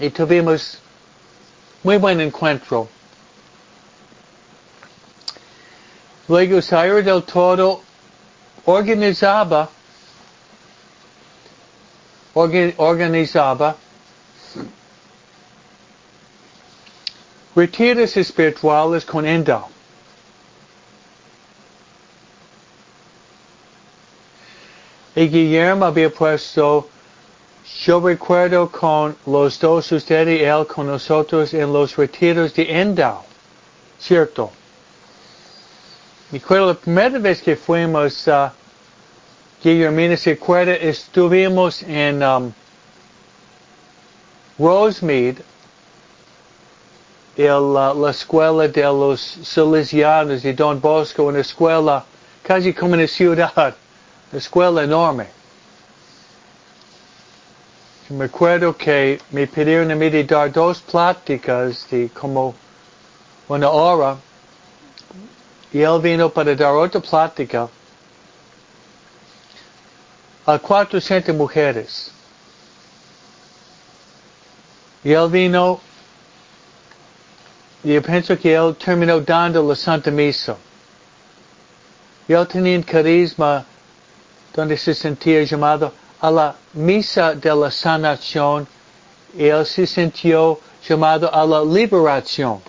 Y 0.00 0.10
tuvimos 0.10 0.78
muy 1.82 1.96
buen 1.98 2.20
encuentro. 2.20 2.88
Luego 6.26 6.62
Sayer 6.62 7.04
del 7.04 7.22
Toro 7.22 7.82
organizaba, 8.64 9.68
organizaba 12.34 13.76
retiros 17.54 18.16
espirituales 18.16 19.04
con 19.04 19.26
Endo. 19.26 19.68
Y 25.14 25.28
Guillermo 25.28 25.84
había 25.84 26.10
puesto, 26.10 26.88
yo 27.64 28.00
recuerdo 28.00 28.70
con 28.70 29.16
los 29.26 29.58
dos, 29.58 29.90
usted 29.92 30.28
y 30.28 30.44
él, 30.44 30.66
con 30.66 30.86
nosotros 30.86 31.54
en 31.54 31.72
los 31.72 31.96
retiros 31.96 32.52
de 32.54 32.80
Endo. 32.80 33.22
¿Cierto? 33.98 34.50
Me 36.30 36.38
acuerdo 36.38 36.68
la 36.68 36.74
primera 36.74 37.18
vez 37.18 37.40
que 37.40 37.56
fuimos, 37.56 38.26
uh, 38.26 38.50
Guillermina 39.62 40.16
se 40.16 40.32
acuerda, 40.32 40.74
estuvimos 40.74 41.82
en 41.82 42.22
um, 42.22 42.52
Rosemead, 44.58 45.36
el, 47.36 47.72
la 47.72 48.10
escuela 48.10 48.68
de 48.68 48.82
los 48.82 49.20
salesianos 49.20 50.42
de 50.42 50.52
Don 50.52 50.80
Bosco, 50.80 51.24
una 51.24 51.40
escuela 51.40 52.04
casi 52.42 52.74
como 52.74 52.92
una 52.92 53.06
ciudad, 53.06 53.74
una 54.30 54.38
escuela 54.38 54.84
enorme. 54.84 55.43
Me 58.10 58.26
acuerdo 58.26 58.76
que 58.76 59.18
me 59.30 59.46
pidieron 59.46 59.90
a 59.90 59.94
mí 59.94 60.10
de 60.10 60.24
dar 60.24 60.52
dos 60.52 60.82
pláticas 60.82 61.88
de 61.90 62.10
como 62.10 62.54
una 63.48 63.70
hora 63.70 64.18
y 65.72 65.80
él 65.80 66.00
vino 66.02 66.28
para 66.28 66.54
dar 66.54 66.74
otra 66.74 67.00
plática 67.00 67.66
a 70.44 70.58
400 70.58 71.34
mujeres. 71.34 72.12
Y 75.02 75.12
él 75.12 75.30
vino 75.30 75.80
y 77.82 77.94
yo 77.94 78.02
pienso 78.02 78.38
que 78.38 78.54
él 78.54 78.76
terminó 78.76 79.18
dando 79.20 79.66
la 79.66 79.74
Santa 79.74 80.10
Misa. 80.10 80.58
Y 82.28 82.34
él 82.34 82.46
tenía 82.48 82.76
un 82.76 82.82
carisma 82.82 83.64
donde 84.54 84.76
se 84.76 84.94
sentía 84.94 85.42
llamado 85.42 86.03
a 86.24 86.30
la 86.30 86.56
Misa 86.72 87.34
de 87.34 87.54
la 87.54 87.70
Sanación 87.70 88.66
él 89.36 89.66
se 89.66 89.86
sintió 89.86 90.58
llamado 90.88 91.28
a 91.30 91.44
la 91.44 91.62
liberación. 91.62 92.62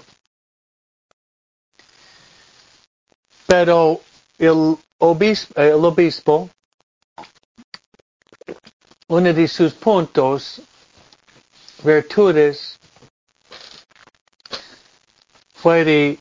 Pero 3.48 4.02
el 4.38 4.78
obispo, 4.98 5.54
el 5.62 5.86
obispo, 5.86 6.50
uno 9.08 9.34
de 9.34 9.48
sus 9.48 9.74
puntos, 9.74 10.60
virtudes, 11.82 12.78
fue 15.54 15.86
de 15.86 16.20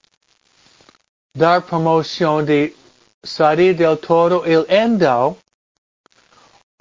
dar 1.32 1.64
promoción 1.64 2.46
de 2.46 2.76
salir 3.24 3.76
del 3.76 3.98
todo 3.98 4.44
el 4.44 4.64
endo 4.68 5.36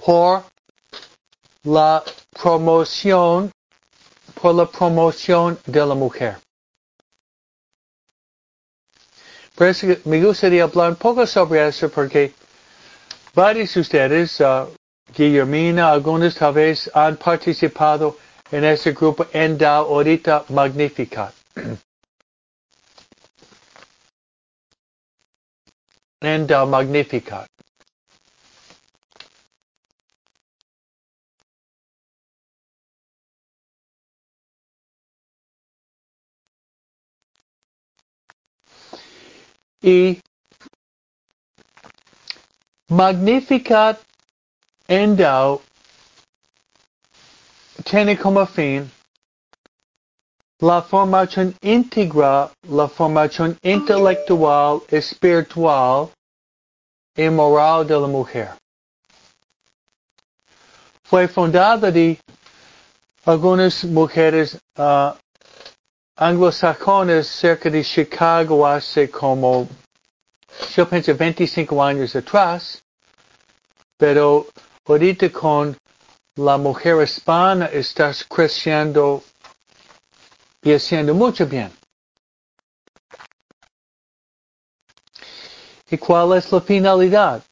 por 0.05 0.43
la 1.63 2.03
promoción, 2.31 3.51
por 4.41 4.55
la 4.55 4.65
promoción 4.65 5.57
de 5.65 5.85
la 5.85 5.95
mujer. 5.95 6.37
Por 9.55 9.67
eso 9.67 9.87
me 10.05 10.21
gustaría 10.23 10.63
hablar 10.63 10.89
un 10.89 10.95
poco 10.95 11.25
sobre 11.27 11.67
eso 11.67 11.89
porque 11.89 12.33
varios 13.33 13.73
de 13.75 13.81
ustedes, 13.81 14.41
uh, 14.41 14.67
Guillermina, 15.15 15.91
algunos 15.91 16.35
tal 16.35 16.53
vez 16.53 16.89
han 16.93 17.17
participado 17.17 18.17
en 18.51 18.63
ese 18.65 18.93
grupo 18.93 19.27
Endo 19.31 19.67
ahorita 19.67 20.45
Magnificat. 20.49 21.33
and 26.23 26.49
uh, 26.53 26.65
y 39.83 40.19
Magnificat 42.89 43.99
Endau 44.87 45.61
tiene 47.83 48.17
como 48.17 48.45
fin 48.45 48.89
la 50.59 50.81
formación 50.81 51.53
íntegra, 51.61 52.49
la 52.69 52.87
formación 52.87 53.57
intelectual, 53.61 54.81
espiritual 54.87 56.09
y 57.15 57.29
moral 57.29 57.85
de 57.85 57.99
la 57.99 58.07
mujer. 58.07 58.51
Fue 61.03 61.27
fundada 61.27 61.91
de 61.91 62.17
algunas 63.25 63.83
mujeres 63.83 64.57
uh, 64.77 65.11
anglosajonas 66.15 67.27
cerca 67.27 67.69
de 67.69 67.83
Chicago 67.83 68.65
hace 68.65 69.09
como, 69.09 69.67
yo 70.75 70.87
pienso, 70.87 71.15
25 71.15 71.83
años 71.83 72.15
atrás, 72.15 72.83
pero 73.97 74.47
ahorita 74.85 75.31
con 75.31 75.75
la 76.35 76.57
mujer 76.57 77.01
hispana 77.01 77.65
está 77.67 78.11
creciendo 78.27 79.23
y 80.61 80.73
haciendo 80.73 81.13
mucho 81.13 81.45
bien. 81.45 81.71
¿Y 85.89 85.97
cuál 85.97 86.37
es 86.37 86.51
la 86.51 86.61
finalidad? 86.61 87.43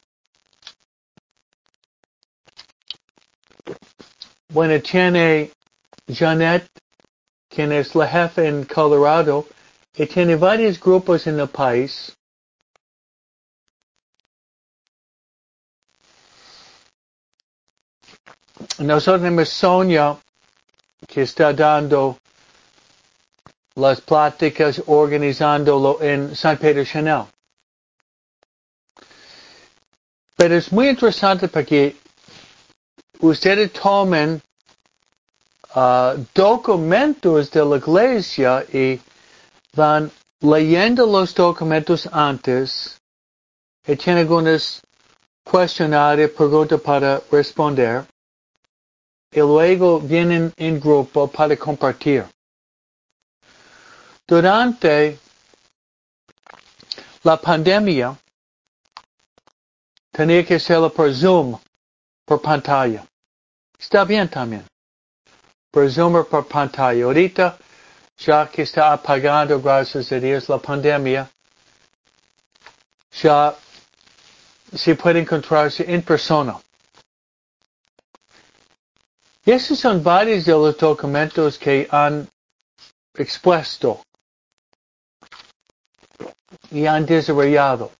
Bueno, 4.48 4.80
tiene 4.82 5.50
Janet, 6.12 6.68
quien 7.54 7.72
es 7.72 7.94
la 7.94 8.08
jefa 8.08 8.44
en 8.44 8.64
Colorado, 8.64 9.46
y 9.94 10.06
tiene 10.06 10.36
varios 10.36 10.80
grupos 10.80 11.26
en 11.26 11.38
el 11.38 11.48
país. 11.48 12.16
Nosotros 18.78 19.20
tenemos 19.22 19.48
Sonia, 19.50 20.16
que 21.06 21.22
está 21.22 21.52
dando 21.52 22.18
las 23.74 24.00
pláticas, 24.00 24.82
organizándolo 24.86 26.00
en 26.00 26.34
San 26.34 26.56
Pedro 26.56 26.84
Chanel. 26.84 27.24
Pero 30.36 30.54
es 30.56 30.72
muy 30.72 30.88
interesante 30.88 31.48
porque 31.48 31.96
ustedes 33.20 33.72
tomen 33.72 34.40
uh, 35.74 36.24
documentos 36.34 37.50
de 37.50 37.64
la 37.64 37.76
iglesia 37.76 38.64
y 38.72 39.00
van 39.74 40.10
leyendo 40.40 41.06
los 41.06 41.34
documentos 41.34 42.08
antes 42.12 43.00
y 43.86 43.96
tienen 43.96 44.22
algunos 44.22 44.82
cuestionarios, 45.44 46.30
preguntas 46.30 46.80
para 46.80 47.20
responder 47.30 48.04
y 49.30 49.40
luego 49.40 49.98
vienen 49.98 50.52
en 50.56 50.78
grupo 50.78 51.26
para 51.26 51.56
compartir. 51.56 52.26
Durante 54.26 55.18
la 57.22 57.36
pandemia, 57.40 58.16
tenía 60.12 60.44
que 60.44 60.56
hacerlo 60.56 60.92
por 60.92 61.12
Zoom, 61.14 61.58
por 62.24 62.40
pantalla. 62.40 63.04
Está 63.78 64.04
bien 64.04 64.28
también. 64.28 64.71
Por 65.72 65.90
Zoom 65.90 66.16
o 66.16 66.24
por 66.24 66.46
pantalla. 66.46 67.04
Ahorita, 67.04 67.58
ya 68.18 68.46
que 68.46 68.62
está 68.62 68.92
apagando, 68.92 69.60
gracias 69.60 70.12
a 70.12 70.20
Dios, 70.20 70.48
la 70.48 70.58
pandemia, 70.58 71.30
ya 73.10 73.54
se 74.74 74.94
puede 74.94 75.20
encontrarse 75.20 75.84
en 75.88 76.02
persona. 76.02 76.60
Y 79.44 79.58
son 79.58 80.02
varios 80.02 80.44
de 80.44 80.52
los 80.52 80.76
documentos 80.76 81.58
que 81.58 81.88
han 81.90 82.28
expuesto 83.14 84.02
y 86.70 86.86
han 86.86 87.04
desarrollado. 87.06 87.90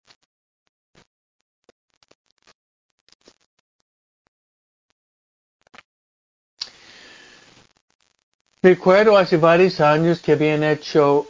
Recuerdo 8.65 9.19
hace 9.19 9.37
varios 9.39 9.81
años 9.81 10.21
que 10.21 10.33
habían 10.33 10.63
hecho 10.63 11.27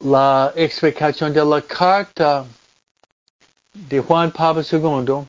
la 0.00 0.52
explicación 0.54 1.32
de 1.32 1.42
la 1.42 1.62
carta 1.62 2.44
de 3.72 3.98
Juan 4.00 4.30
Pablo 4.30 4.62
II, 4.62 5.26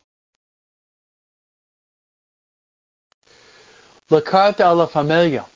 la 4.10 4.22
carta 4.22 4.70
a 4.70 4.76
la 4.76 4.88
familia 4.88 5.48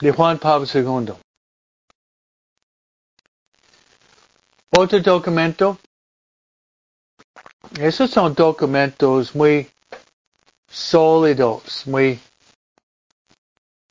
de 0.00 0.12
Juan 0.12 0.38
Pablo 0.38 0.66
II. 0.66 1.14
Otro 4.76 5.00
documento, 5.00 5.78
esos 7.80 8.10
son 8.10 8.34
documentos 8.34 9.34
muy 9.34 9.70
sólidos, 10.68 11.86
muy 11.86 12.20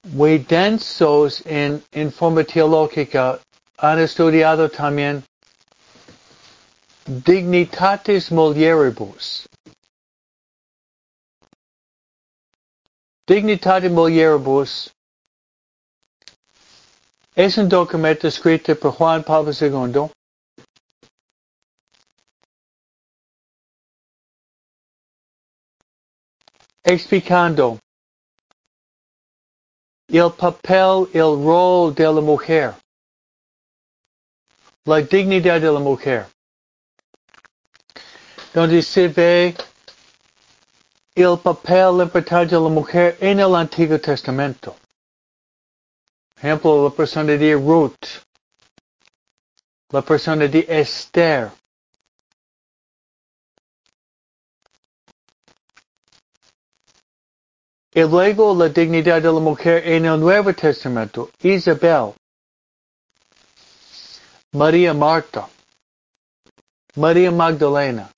muy 0.03 0.37
densos 0.39 1.41
en, 1.45 1.83
en 1.91 2.11
forma 2.11 2.43
teológica, 2.43 3.39
han 3.77 3.99
estudiado 3.99 4.69
también 4.69 5.23
dignitatis 7.05 8.31
mulieribus. 8.31 9.47
Dignitatis 13.25 13.91
mulieribus 13.91 14.91
es 17.35 17.57
un 17.57 17.67
documento 17.67 18.27
escrito 18.27 18.75
por 18.75 18.91
Juan 18.91 19.23
Pablo 19.23 19.51
II 19.51 20.11
explicando 26.83 27.79
el 30.19 30.31
papel, 30.31 31.09
el 31.13 31.43
rol 31.43 31.93
de 31.95 32.03
la 32.03 32.21
mujer, 32.21 32.75
la 34.85 35.01
dignidad 35.01 35.59
de 35.59 35.71
la 35.71 35.79
mujer, 35.79 36.27
donde 38.53 38.81
se 38.83 39.07
ve 39.07 39.55
el 41.15 41.37
papel 41.39 42.01
importante 42.01 42.55
de 42.55 42.61
la 42.61 42.69
mujer 42.69 43.17
en 43.19 43.39
el 43.39 43.55
Antiguo 43.55 43.99
Testamento. 43.99 44.75
Ejemplo, 46.37 46.83
la 46.83 46.89
persona 46.91 47.33
de 47.33 47.55
Ruth, 47.55 48.21
la 49.89 50.01
persona 50.01 50.47
de 50.47 50.65
Esther, 50.67 51.51
Y 57.95 58.01
luego 58.01 58.55
la 58.55 58.69
dignidad 58.69 59.21
de 59.21 59.31
la 59.31 59.39
mujer 59.39 59.87
en 59.87 60.05
el 60.05 60.19
Nuevo 60.19 60.51
Testamento. 60.51 61.29
Isabel. 61.43 62.15
María 64.51 64.95
Marta. 64.95 65.47
María 66.95 67.29
Magdalena. 67.29 68.09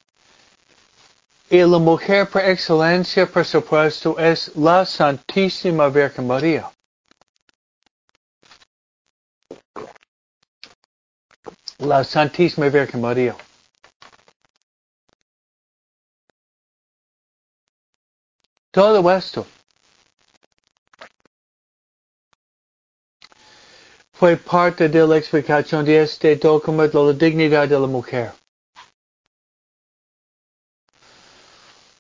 Y 1.50 1.58
la 1.58 1.78
mujer 1.78 2.30
por 2.30 2.42
excelencia, 2.42 3.26
por 3.26 3.46
supuesto, 3.46 4.18
es 4.18 4.56
la 4.56 4.86
Santísima 4.86 5.90
Virgen 5.90 6.26
María. 6.26 6.72
La 11.80 12.04
Santísima 12.06 12.70
Virgen 12.70 13.02
María. 13.02 13.36
Todo 18.72 19.12
esto 19.12 19.46
fue 24.18 24.38
parte 24.38 24.88
de 24.88 25.06
la 25.06 25.18
explicación 25.18 25.84
de 25.84 26.02
este 26.02 26.38
documento 26.38 27.06
la 27.06 27.14
dignidad 27.14 27.68
de 27.68 27.78
la 27.78 27.86
mujer. 27.88 28.32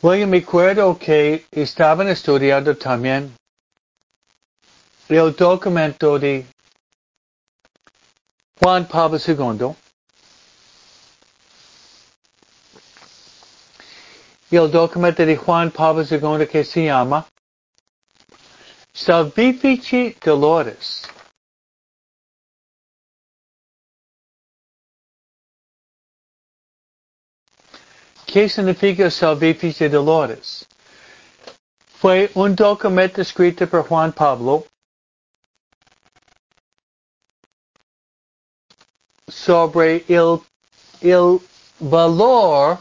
Luego 0.01 0.27
me 0.27 0.37
acuerdo 0.37 0.97
que 0.97 1.45
estaban 1.51 2.07
estudiando 2.07 2.77
también 2.77 3.35
el 5.09 5.35
documento 5.35 6.17
de 6.17 6.45
Juan 8.61 8.87
Pablo 8.87 9.17
II 9.17 9.75
y 14.51 14.55
el 14.55 14.71
documento 14.71 15.25
de 15.25 15.35
Juan 15.35 15.69
Pablo 15.69 16.03
II 16.09 16.47
que 16.47 16.63
se 16.63 16.85
llama 16.85 17.27
Salvifici 18.93 20.15
Dolores. 20.23 21.14
¿Qué 28.35 28.49
significa 28.49 29.09
Salvifici 29.09 29.87
Dolores? 29.87 30.65
Fue 32.01 32.29
un 32.33 32.53
documento 32.53 33.21
escrito 33.21 33.65
por 33.65 33.87
Juan 33.87 34.11
Pablo 34.11 34.65
sobre 39.29 40.03
el, 40.09 40.41
el 40.99 41.39
valor 41.79 42.79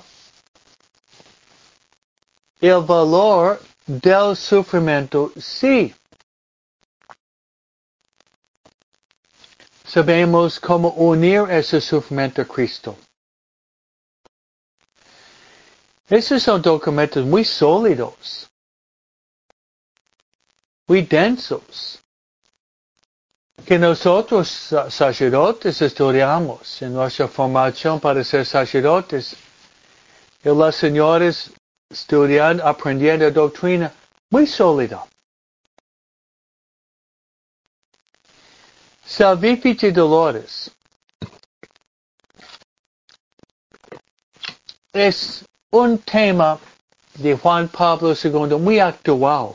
el 2.60 2.82
valor 2.82 3.60
del 3.86 4.34
sufrimiento 4.34 5.30
sí. 5.38 5.94
Sabemos 9.86 10.58
cómo 10.58 10.88
unir 10.96 11.48
ese 11.48 11.80
sufrimiento 11.80 12.42
a 12.42 12.44
Cristo. 12.44 12.96
Esos 16.08 16.42
son 16.42 16.60
documentos 16.60 17.24
muy 17.24 17.44
sólidos, 17.44 18.50
muy 20.86 21.02
densos, 21.02 21.98
que 23.64 23.78
nosotros 23.78 24.48
sacerdotes 24.90 25.80
estudiamos 25.80 26.82
en 26.82 26.92
nuestra 26.92 27.26
formación 27.26 27.98
para 28.00 28.22
ser 28.22 28.44
sacerdotes. 28.44 29.34
Y 30.44 30.48
los 30.48 30.76
señores 30.76 31.50
estudiando, 31.88 32.66
aprendiendo 32.66 33.30
doctrina 33.30 33.90
muy 34.28 34.46
sólida. 34.46 35.06
Salvifici 39.06 39.90
Dolores 39.90 40.70
es 44.92 45.44
un 45.74 45.98
tema 45.98 46.56
de 47.18 47.34
Juan 47.36 47.68
Pablo 47.68 48.14
II 48.14 48.58
muy 48.60 48.78
actual 48.78 49.54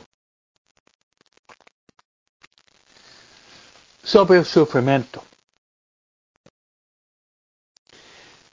sobre 4.04 4.38
el 4.38 4.44
sufrimiento. 4.44 5.24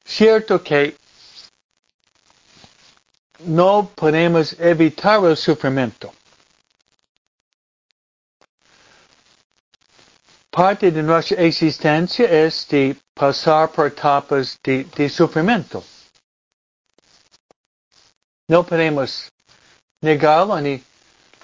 Cierto 0.06 0.64
que 0.64 0.96
no 3.40 3.92
podemos 3.96 4.54
evitar 4.60 5.26
el 5.26 5.36
sufrimiento. 5.36 6.14
Parte 10.50 10.90
de 10.90 11.04
nuestra 11.04 11.44
existencia 11.44 12.26
es 12.32 12.66
de 12.70 12.96
pasar 13.14 13.70
por 13.72 13.88
etapas 13.88 14.58
de, 14.64 14.86
de 14.86 15.10
sufrimiento. 15.10 15.84
No 18.50 18.64
podemos 18.66 19.30
negarlo 20.02 20.60
ni, 20.62 20.82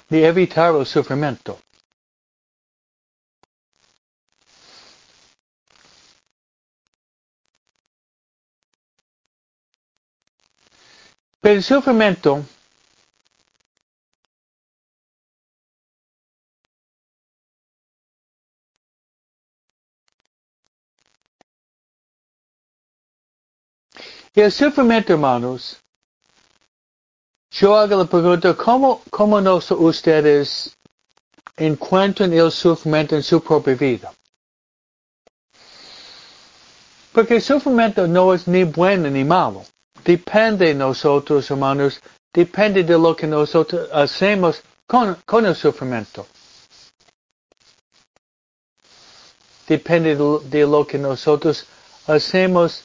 ni 0.08 0.24
evitar 0.24 0.74
el 0.74 0.86
sufrimiento. 0.86 1.58
Pero 11.40 11.56
el 11.56 11.62
sufrimiento 11.62 12.42
el 24.34 24.50
sufrimiento, 24.50 25.12
hermanos, 25.12 25.83
yo 27.54 27.76
hago 27.76 27.96
la 27.96 28.04
pregunta, 28.06 28.54
¿cómo, 28.54 29.00
cómo 29.10 29.40
no 29.40 29.60
ustedes 29.78 30.76
encuentran 31.56 32.32
el 32.32 32.50
sufrimiento 32.50 33.14
en 33.14 33.22
su 33.22 33.40
propia 33.40 33.76
vida? 33.76 34.12
Porque 37.12 37.36
el 37.36 37.42
sufrimiento 37.42 38.08
no 38.08 38.34
es 38.34 38.48
ni 38.48 38.64
bueno 38.64 39.08
ni 39.08 39.22
malo. 39.22 39.64
Depende 40.04 40.66
de 40.66 40.74
nosotros, 40.74 41.48
hermanos, 41.48 42.00
depende 42.32 42.82
de 42.82 42.98
lo 42.98 43.14
que 43.14 43.28
nosotros 43.28 43.88
hacemos 43.92 44.60
con, 44.88 45.16
con 45.24 45.46
el 45.46 45.54
sufrimiento. 45.54 46.26
Depende 49.68 50.16
de, 50.16 50.38
de 50.50 50.66
lo 50.66 50.84
que 50.84 50.98
nosotros 50.98 51.66
hacemos 52.08 52.82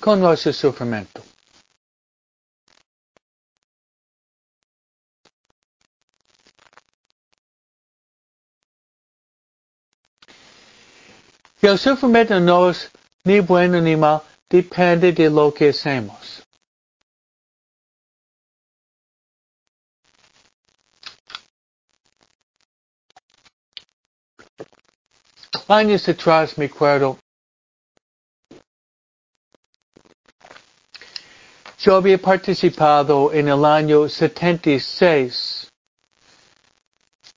con 0.00 0.20
nuestro 0.20 0.52
sufrimiento. 0.52 1.22
Y 11.60 11.66
el 11.66 11.78
sufrimiento 11.78 12.38
no 12.40 12.70
es 12.70 12.90
ni 13.24 13.40
bueno 13.40 13.80
ni 13.80 13.96
mal, 13.96 14.22
depende 14.48 15.12
de 15.12 15.28
lo 15.28 15.52
que 15.52 15.70
hacemos. 15.70 16.42
Años 25.66 26.08
atrás 26.08 26.56
me 26.56 26.64
acuerdo 26.64 27.18
Yo 31.80 31.94
había 31.94 32.18
participado 32.18 33.32
en 33.32 33.48
el 33.48 33.64
año 33.64 34.08
76 34.08 35.68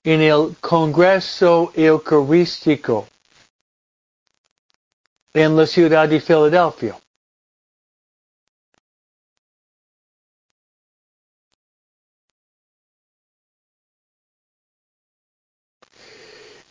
en 0.02 0.20
el 0.20 0.56
Congreso 0.60 1.72
Eucarístico 1.76 3.06
en 5.34 5.56
la 5.56 5.66
ciudad 5.66 6.08
de 6.08 6.20
Filadelfia. 6.20 6.98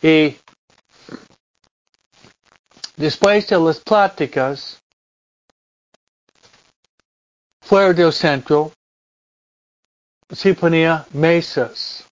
Y 0.00 0.36
después 2.96 3.46
de 3.48 3.58
las 3.58 3.78
pláticas, 3.80 4.80
fuera 7.60 7.92
del 7.92 8.12
centro 8.12 8.72
se 10.28 10.54
ponía 10.54 11.06
mesas 11.12 12.04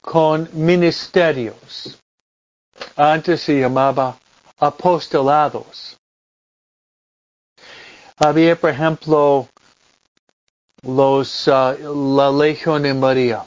con 0.00 0.48
ministerios. 0.52 2.00
Antes 2.96 3.42
se 3.42 3.60
llamaba 3.60 4.18
apostolados. 4.58 5.96
Había, 8.18 8.56
por 8.56 8.70
ejemplo, 8.70 9.48
los, 10.82 11.46
uh, 11.48 12.16
la 12.16 12.30
Legión 12.30 12.82
de 12.82 12.94
María, 12.94 13.46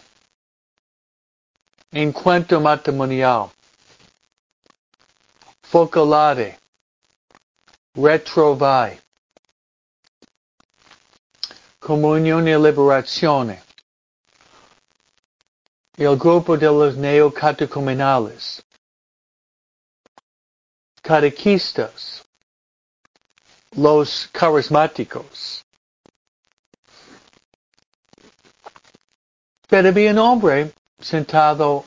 encuentro 1.92 2.60
matrimonial, 2.60 3.50
focolare, 5.64 6.60
retrovai, 7.96 9.00
Comunione 11.80 12.52
e 12.52 12.58
Liberazione, 12.60 13.64
il 15.98 16.16
gruppo 16.18 16.56
de 16.56 16.68
los 16.68 16.96
neocatecumenales, 16.96 18.62
catequistas, 21.10 22.24
los 23.76 24.30
carismáticos. 24.32 25.66
Pero 29.68 29.90
había 29.90 30.12
un 30.12 30.20
hombre 30.20 30.72
sentado 31.00 31.84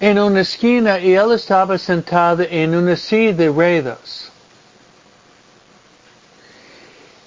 en 0.00 0.18
una 0.18 0.40
esquina 0.40 0.98
y 0.98 1.14
él 1.14 1.30
estaba 1.30 1.78
sentado 1.78 2.42
en 2.42 2.74
una 2.74 2.96
silla 2.96 3.34
de 3.34 3.48
ruedas. 3.48 4.32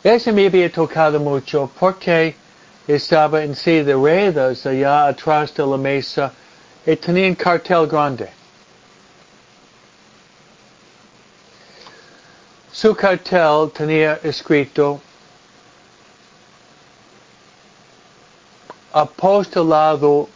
Eso 0.03 0.33
me 0.33 0.45
había 0.47 0.69
tocado 0.69 1.21
mucho 1.21 1.71
porque 1.79 2.35
estaba 2.87 3.43
en 3.43 3.55
silla 3.55 3.83
de 3.83 3.93
ruedas 3.93 4.65
allá 4.65 5.07
atrás 5.07 5.53
de 5.53 5.65
la 5.65 5.77
mesa 5.77 6.31
y 6.85 6.91
un 6.91 7.35
cartel 7.35 7.87
grande. 7.87 8.29
Su 12.71 12.95
cartel 12.95 13.71
tenía 13.73 14.19
escrito 14.23 14.99
apostolado 18.93 20.27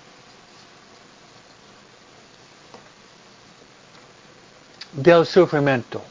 del 4.93 5.25
sufrimiento. 5.25 6.01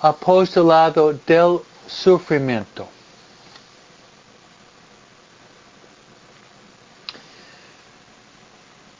Apostolado 0.00 1.12
del 1.26 1.60
sufrimiento. 1.86 2.88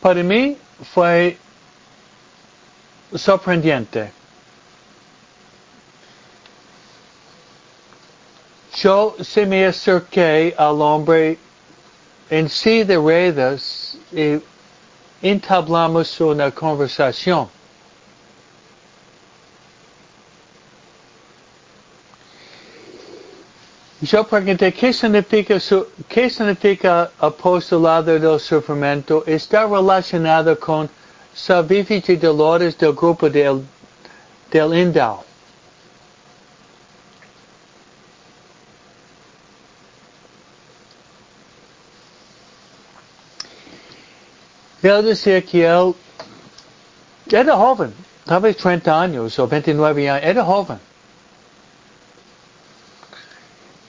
Para 0.00 0.22
mí 0.22 0.56
fue 0.92 1.38
sorprendente. 3.14 4.10
Yo 8.74 9.14
se 9.20 9.46
me 9.46 9.66
acerqué 9.66 10.54
al 10.58 10.80
hombre 10.80 11.38
en 12.28 12.48
sí 12.48 12.82
de 12.82 12.98
redes 12.98 13.96
y 14.10 14.40
entablamos 15.22 16.20
una 16.20 16.50
conversación. 16.50 17.48
Yo 24.02 24.24
pregunté, 24.24 24.72
¿qué 24.72 24.92
significa, 24.92 25.60
su, 25.60 25.86
¿qué 26.08 26.28
significa 26.28 27.12
apostolado 27.20 28.18
del 28.18 28.40
sufrimiento? 28.40 29.22
Está 29.28 29.64
relacionado 29.64 30.58
con 30.58 30.90
Salvifici 31.32 32.16
Dolores 32.16 32.76
del 32.76 32.94
grupo 32.94 33.30
del, 33.30 33.64
del 34.50 34.74
Indao. 34.74 35.24
Él 44.82 45.04
decía 45.04 45.40
que 45.42 45.64
él 45.64 45.94
era 47.30 47.54
joven, 47.54 47.94
tal 48.24 48.42
vez 48.42 48.56
30 48.56 49.00
años 49.00 49.38
o 49.38 49.46
29 49.46 50.10
años, 50.10 50.24
era 50.26 50.44
joven. 50.44 50.91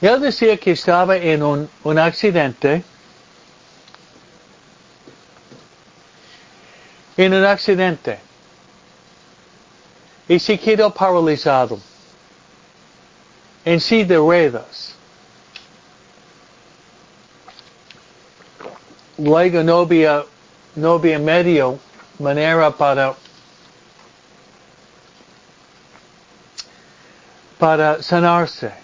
Él 0.04 0.20
decía 0.20 0.58
que 0.58 0.72
estaba 0.72 1.16
en 1.16 1.42
un, 1.42 1.98
accidente, 1.98 2.84
en 7.16 7.34
un 7.34 7.46
accidente, 7.46 8.20
y 10.28 10.38
se 10.40 10.60
quedó 10.60 10.94
paralizado 10.94 11.80
en 13.64 13.80
sí 13.80 14.04
de 14.04 14.18
ruedas. 14.18 14.94
Luego 19.18 19.64
no 19.64 19.78
había 19.80 20.26
no 20.76 20.96
había 20.96 21.18
medio, 21.18 21.80
manera 22.20 22.72
para, 22.72 23.16
para 27.58 28.04
sanarse. 28.04 28.83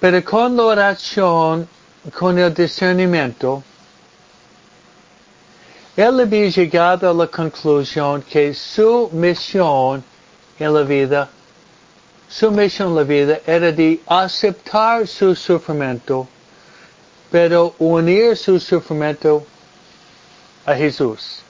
Pero 0.00 0.24
con 0.24 0.56
la 0.56 0.64
oración, 0.64 1.68
con 2.16 2.38
el 2.38 2.54
discernimiento, 2.54 3.62
él 5.96 6.20
había 6.20 6.48
llegado 6.48 7.10
a 7.10 7.12
la 7.12 7.26
conclusión 7.26 8.22
que 8.22 8.54
su 8.54 9.10
misión 9.12 10.04
en 10.56 10.72
la 10.72 10.82
vida, 10.82 11.28
su 12.28 12.52
misión 12.52 12.90
en 12.90 12.94
la 12.94 13.02
vida 13.02 13.40
era 13.44 13.72
de 13.72 14.00
aceptar 14.06 15.08
su 15.08 15.34
sufrimiento, 15.34 16.28
pero 17.32 17.74
unir 17.80 18.36
su 18.36 18.60
sufrimiento 18.60 19.44
a 20.64 20.74
Jesús. 20.76 21.42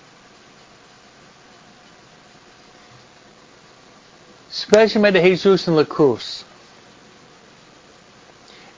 Especialmente 4.50 5.20
Jesús 5.20 5.68
en 5.68 5.76
la 5.76 5.84
cruz. 5.84 6.46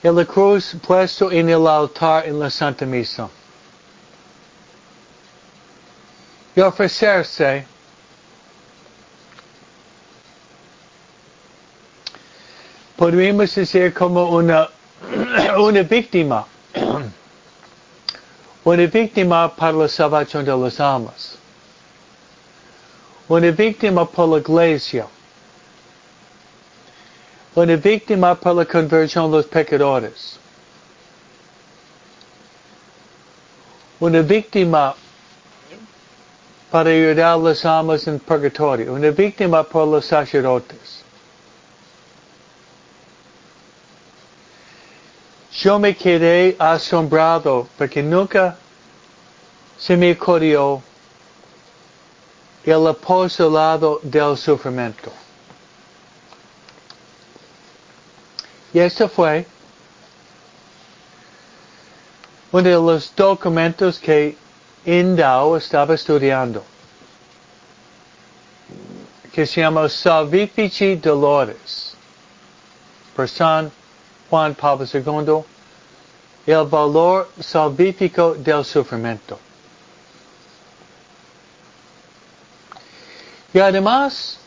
En 0.02 0.16
la 0.16 0.24
cruz 0.24 0.74
puesto 0.86 1.30
en 1.30 1.48
el 1.48 1.66
altar 1.66 2.26
en 2.26 2.38
la 2.38 2.50
Santa 2.50 2.86
Misa. 2.86 3.28
Y 6.56 6.60
ofrecerse 6.60 7.66
podríamos 12.96 13.54
decir 13.54 13.94
como 13.94 14.30
una, 14.30 14.68
una 15.58 15.82
víctima 15.82 16.46
una 18.64 18.86
víctima 18.86 19.48
para 19.56 19.72
la 19.72 19.88
salvación 19.88 20.44
de 20.44 20.56
las 20.56 20.78
almas, 20.80 21.38
una 23.28 23.50
víctima 23.50 24.04
por 24.04 24.28
la 24.28 24.38
iglesia, 24.38 25.06
una 27.54 27.76
víctima 27.76 28.34
para 28.34 28.56
la 28.56 28.64
conversión 28.64 29.30
de 29.30 29.36
los 29.38 29.46
pecadores, 29.46 30.38
una 33.98 34.22
víctima 34.22 34.94
para 36.70 36.90
ayudar 36.90 37.32
a 37.32 37.36
las 37.36 37.64
almas 37.64 38.06
en 38.06 38.20
purgatorio, 38.20 38.94
una 38.94 39.10
víctima 39.10 39.64
por 39.64 39.88
los 39.88 40.06
sacerdotes. 40.06 41.04
Yo 45.52 45.78
me 45.78 45.94
quedé 45.96 46.56
asombrado 46.58 47.66
porque 47.76 48.02
nunca 48.02 48.56
se 49.76 49.96
me 49.96 50.12
ocurrió 50.12 50.80
el 52.64 52.86
apostolado 52.86 53.98
del 54.02 54.36
sufrimiento. 54.36 55.10
Y 58.72 58.78
esto 58.78 59.08
fue 59.08 59.46
uno 62.52 62.62
de 62.62 62.74
los 62.74 63.14
documentos 63.14 63.98
que 63.98 64.36
Indao 64.84 65.56
estaba 65.56 65.94
estudiando, 65.94 66.64
que 69.32 69.46
se 69.46 69.60
llama 69.60 69.88
Salvifici 69.88 70.96
Dolores, 70.96 71.94
por 73.14 73.28
San 73.28 73.70
Juan 74.28 74.54
Pablo 74.54 74.86
II, 74.86 75.44
el 76.46 76.66
valor 76.66 77.28
salvífico 77.40 78.34
del 78.34 78.64
sufrimiento. 78.64 79.38
Y 83.52 83.58
además, 83.58 84.38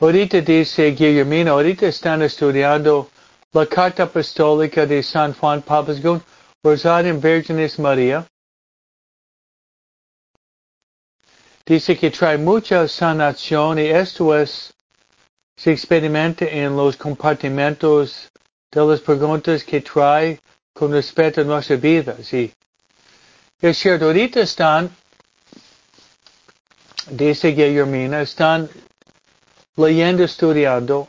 ahorita 0.00 0.40
dice 0.40 0.90
Guillermino, 0.92 1.52
ahorita 1.52 1.86
están 1.86 2.22
estudiando 2.22 3.08
la 3.52 3.66
carta 3.66 4.04
apostólica 4.04 4.86
de 4.86 5.02
San 5.02 5.34
Juan 5.34 5.62
Pablo 5.62 5.94
II, 5.94 6.20
Rosario 6.62 7.18
Vírgenes 7.20 7.78
María, 7.78 8.26
Dice 11.70 11.96
que 11.96 12.10
trae 12.10 12.36
mucha 12.36 12.88
sanación 12.88 13.78
y 13.78 13.82
esto 13.82 14.36
es, 14.36 14.74
se 15.56 15.70
experimenta 15.70 16.44
en 16.44 16.74
los 16.74 16.96
compartimentos 16.96 18.28
de 18.72 18.84
las 18.84 19.00
preguntas 19.00 19.62
que 19.62 19.80
trae 19.80 20.40
con 20.72 20.90
respecto 20.90 21.42
a 21.42 21.44
nuestra 21.44 21.76
vida. 21.76 22.16
Sí. 22.24 22.52
Es 23.60 23.78
cierto, 23.78 24.06
ahorita 24.06 24.40
están, 24.40 24.90
dice 27.08 27.52
Guillermina, 27.52 28.22
están 28.22 28.68
leyendo, 29.76 30.24
estudiando 30.24 31.08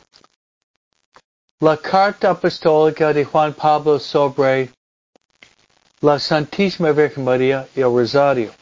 la 1.60 1.76
carta 1.76 2.30
apostólica 2.30 3.12
de 3.12 3.24
Juan 3.24 3.54
Pablo 3.54 3.98
sobre 3.98 4.70
la 6.00 6.18
Santísima 6.18 6.92
Virgen 6.92 7.24
María 7.24 7.68
y 7.74 7.80
el 7.80 7.86
Rosario 7.86 8.52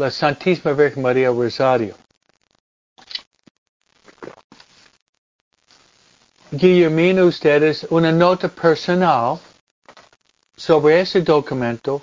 la 0.00 0.10
Santísima 0.10 0.72
Virgen 0.72 1.02
María 1.02 1.28
Rosario. 1.28 1.94
Guillermino, 6.50 7.26
ustedes 7.26 7.86
una 7.90 8.10
nota 8.10 8.48
personal 8.48 9.38
sobre 10.56 11.00
ese 11.02 11.20
documento. 11.20 12.02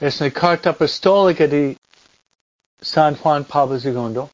Es 0.00 0.20
una 0.20 0.30
carta 0.32 0.70
apostólica 0.70 1.46
de 1.46 1.76
San 2.80 3.16
Juan 3.16 3.44
Pablo 3.44 3.76
II. 3.76 4.28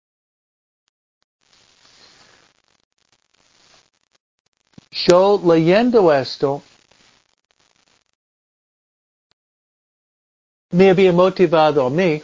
Yo 4.91 5.41
leyendo 5.45 6.13
esto, 6.13 6.63
me 10.71 10.91
había 10.91 11.13
motivado 11.13 11.87
a 11.87 11.91
mí 11.91 12.23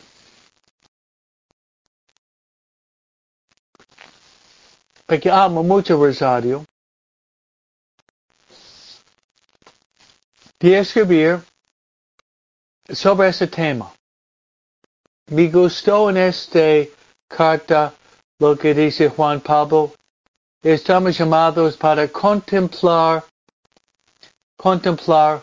porque 5.13 5.31
amo 5.31 5.63
mucho 5.63 5.97
Rosario, 5.97 6.65
de 10.59 10.79
escribir 10.79 11.45
sobre 12.89 13.29
ese 13.29 13.47
tema. 13.47 13.93
Me 15.29 15.49
gustó 15.49 16.11
en 16.11 16.17
esta 16.17 16.87
carta 17.29 17.95
lo 18.39 18.57
que 18.57 18.75
dice 18.75 19.09
Juan 19.09 19.41
Pablo. 19.41 19.93
Estamos 20.63 21.17
llamados 21.17 21.77
para 21.77 22.09
contemplar, 22.09 23.25
contemplar 24.57 25.43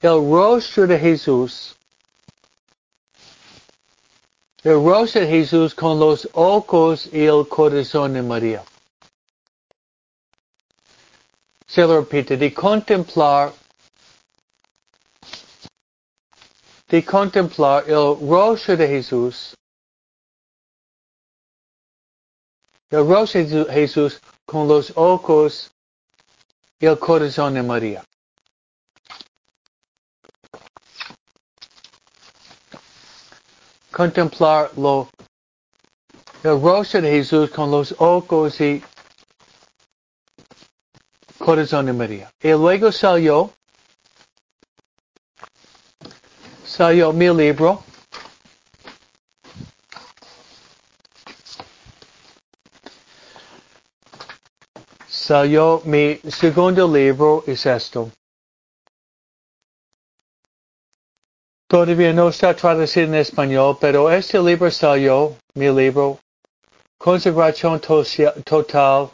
el 0.00 0.30
rostro 0.30 0.86
de 0.86 0.98
Jesús. 0.98 1.76
El 4.62 4.74
rostro 4.74 5.20
de 5.20 5.28
Jesús 5.28 5.74
con 5.74 5.98
los 6.00 6.28
ojos 6.32 7.08
y 7.12 7.24
el 7.24 7.46
corazón 7.48 8.14
de 8.14 8.22
María. 8.22 8.64
Se 11.66 11.82
lo 11.82 12.00
repite, 12.00 12.36
de 12.36 12.52
contemplar 12.52 13.52
de 16.88 17.04
contemplar 17.04 17.84
el 17.86 18.16
rostro 18.28 18.76
de 18.76 18.88
Jesús, 18.88 19.54
el 22.90 23.06
rostro 23.06 23.44
de 23.44 23.64
Jesús 23.72 24.20
con 24.46 24.66
los 24.66 24.92
ojos 24.96 25.70
y 26.80 26.86
el 26.86 26.98
corazón 26.98 27.54
de 27.54 27.62
María. 27.62 28.04
Contemplarlo, 33.90 35.10
el 36.42 36.60
rostro 36.62 37.02
de 37.02 37.10
Jesús 37.10 37.50
con 37.50 37.70
los 37.70 37.94
ojos 37.98 38.60
y 38.60 38.82
corazón 41.36 41.86
de 41.86 41.92
María. 41.92 42.32
Y 42.40 42.50
luego 42.50 42.92
salió 42.92 43.52
salió 46.78 47.12
mi 47.12 47.28
libro. 47.28 47.82
Salió 55.08 55.82
mi 55.84 56.20
segundo 56.30 56.86
libro, 56.86 57.42
es 57.48 57.66
esto. 57.66 58.12
Todavía 61.66 62.12
no 62.12 62.28
está 62.28 62.54
traducido 62.54 63.08
en 63.08 63.16
español, 63.16 63.76
pero 63.80 64.08
este 64.12 64.38
libro 64.38 64.70
salió, 64.70 65.36
mi 65.54 65.68
libro, 65.70 66.20
Consagración 66.96 67.80
Total 67.80 69.10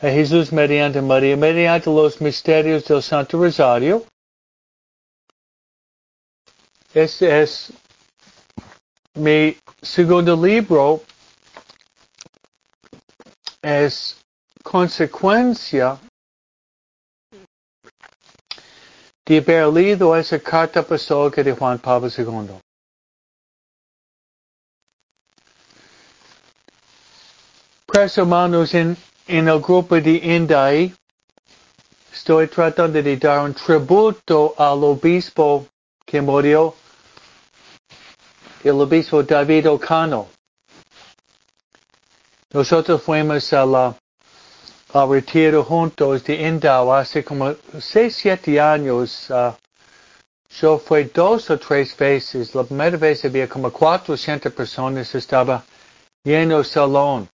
a 0.00 0.10
Jesús 0.10 0.52
mediante 0.52 1.00
María, 1.00 1.36
mediante 1.36 1.90
los 1.90 2.20
misterios 2.20 2.84
del 2.86 3.02
Santo 3.04 3.38
Rosario. 3.38 4.04
Este 6.94 7.42
es 7.42 7.70
mi 9.14 9.54
segundo 9.82 10.34
libro. 10.34 11.02
Es 13.60 14.16
consecuencia 14.62 15.98
de 19.26 19.36
haber 19.38 19.66
leído 19.68 20.16
esa 20.16 20.38
carta 20.38 20.80
apostólica 20.80 21.42
de 21.42 21.52
Juan 21.52 21.78
Pablo 21.78 22.08
II. 22.08 22.58
Pues 27.84 28.16
hermanos, 28.16 28.72
en, 28.72 28.96
en 29.26 29.48
el 29.48 29.60
grupo 29.60 29.96
de 29.96 30.12
Indai, 30.12 30.94
estoy 32.10 32.48
tratando 32.48 33.02
de 33.02 33.16
dar 33.18 33.44
un 33.44 33.52
tributo 33.52 34.54
al 34.56 34.82
obispo 34.84 35.66
que 36.08 36.22
murió 36.22 36.74
el 38.64 38.80
obispo 38.80 39.22
David 39.22 39.68
Ocano. 39.68 40.26
Nosotros 42.50 43.02
fuimos 43.02 43.52
a 43.52 43.66
la, 43.66 43.94
retiro 45.06 45.62
juntos 45.62 46.24
de 46.24 46.48
Indao 46.48 46.94
hace 46.94 47.22
como 47.22 47.54
6, 47.78 48.16
7 48.16 48.58
años. 48.58 49.28
Uh, 49.28 49.52
yo 50.58 50.78
fui 50.78 51.04
dos 51.04 51.50
o 51.50 51.58
tres 51.58 51.94
veces. 51.94 52.54
La 52.54 52.64
primera 52.64 52.96
vez 52.96 53.26
había 53.26 53.46
como 53.46 53.70
400 53.70 54.50
personas. 54.54 55.14
Estaba 55.14 55.62
lleno 56.24 56.60
el 56.60 56.64
salón. 56.64 57.28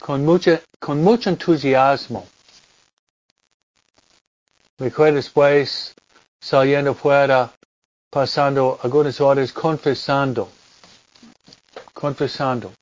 Con, 0.00 0.24
mucha, 0.24 0.60
con 0.80 1.04
mucho 1.04 1.30
entusiasmo. 1.30 2.26
Me 4.78 4.90
después 4.90 5.94
saliendo 6.40 6.92
fuera 6.92 7.55
pasando 8.16 8.78
algunas 8.82 9.20
horas 9.20 9.52
confesando. 9.52 10.48
Confesando. 11.92 12.72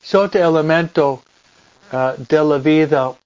Es 0.00 0.14
otro 0.14 0.40
elemento 0.40 1.24
uh, 1.92 2.12
de 2.16 2.44
la 2.44 2.58
vida 2.58 3.18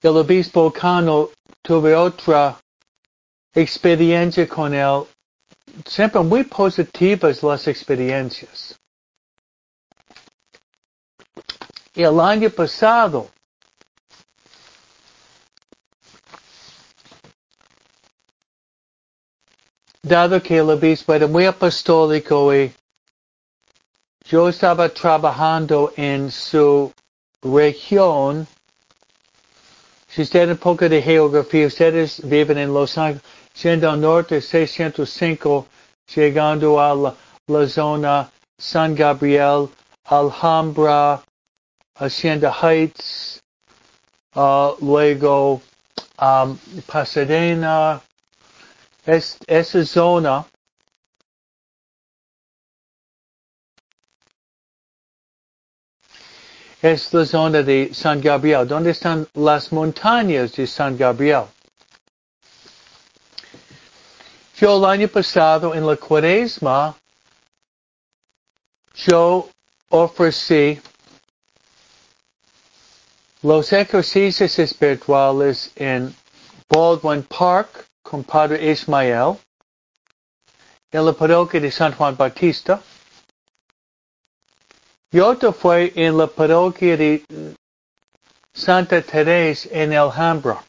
el 0.00 0.16
obispo 0.16 0.72
Cano 0.72 1.28
tuve 1.60 1.94
otra 1.94 2.58
experiencia 3.54 4.48
con 4.48 4.72
él, 4.72 5.04
siempre 5.84 6.22
muy 6.22 6.44
positivas 6.44 7.42
las 7.42 7.68
experiencias. 7.68 8.74
El 11.94 12.18
año 12.18 12.50
pasado, 12.50 13.33
dado 20.04 20.42
que 20.42 20.58
el 20.58 20.68
obispo 20.70 21.14
era 21.14 21.26
muy 21.26 21.46
apostólico 21.46 22.54
y 22.54 22.72
yo 24.26 24.48
estaba 24.50 24.88
trabajando 24.90 25.92
en 25.96 26.30
su 26.30 26.92
región, 27.42 28.46
si 30.08 30.22
ustedes 30.22 30.50
un 30.50 30.56
poco 30.58 30.88
de 30.88 31.02
geografía, 31.02 31.66
ustedes 31.66 32.20
viven 32.22 32.58
en 32.58 32.72
Los 32.72 32.96
Ángeles, 32.98 33.22
siendo 33.54 33.90
al 33.90 34.00
norte 34.00 34.40
605, 34.40 35.66
llegando 36.14 36.80
a 36.80 36.94
la, 36.94 37.14
la 37.46 37.68
zona 37.68 38.30
San 38.58 38.94
Gabriel, 38.94 39.68
Alhambra, 40.04 41.22
Hacienda 41.96 42.52
Heights, 42.52 43.40
uh, 44.36 44.74
luego 44.80 45.62
um, 46.20 46.58
Pasadena, 46.86 48.02
es, 49.06 49.38
esa 49.46 49.84
zona. 49.84 50.46
Es 56.80 57.12
la 57.14 57.24
zona 57.24 57.62
de 57.62 57.94
San 57.94 58.20
Gabriel, 58.20 58.68
donde 58.68 58.90
están 58.90 59.26
las 59.34 59.72
montañas 59.72 60.52
de 60.52 60.66
San 60.66 60.96
Gabriel. 60.96 61.46
Yo 64.56 64.76
el 64.76 64.84
año 64.84 65.08
pasado 65.08 65.74
en 65.74 65.86
la 65.86 65.96
cuaresma, 65.96 66.94
yo 68.94 69.48
ofrecí 69.88 70.80
los 73.42 73.72
ejercicios 73.72 74.58
espirituales 74.58 75.70
en 75.74 76.14
Baldwin 76.68 77.22
Park 77.22 77.86
con 78.04 78.22
Padre 78.22 78.70
Ismael 78.70 79.38
en 80.92 81.04
la 81.04 81.12
parroquia 81.12 81.58
de 81.58 81.70
San 81.72 81.92
Juan 81.92 82.16
Bautista. 82.16 82.80
Y 85.10 85.18
otro 85.18 85.52
fue 85.52 85.92
en 85.96 86.16
la 86.16 86.26
parroquia 86.26 86.96
de 86.96 87.24
Santa 88.52 89.00
Teresa 89.02 89.68
en 89.72 89.94
Alhambra. 89.94 90.62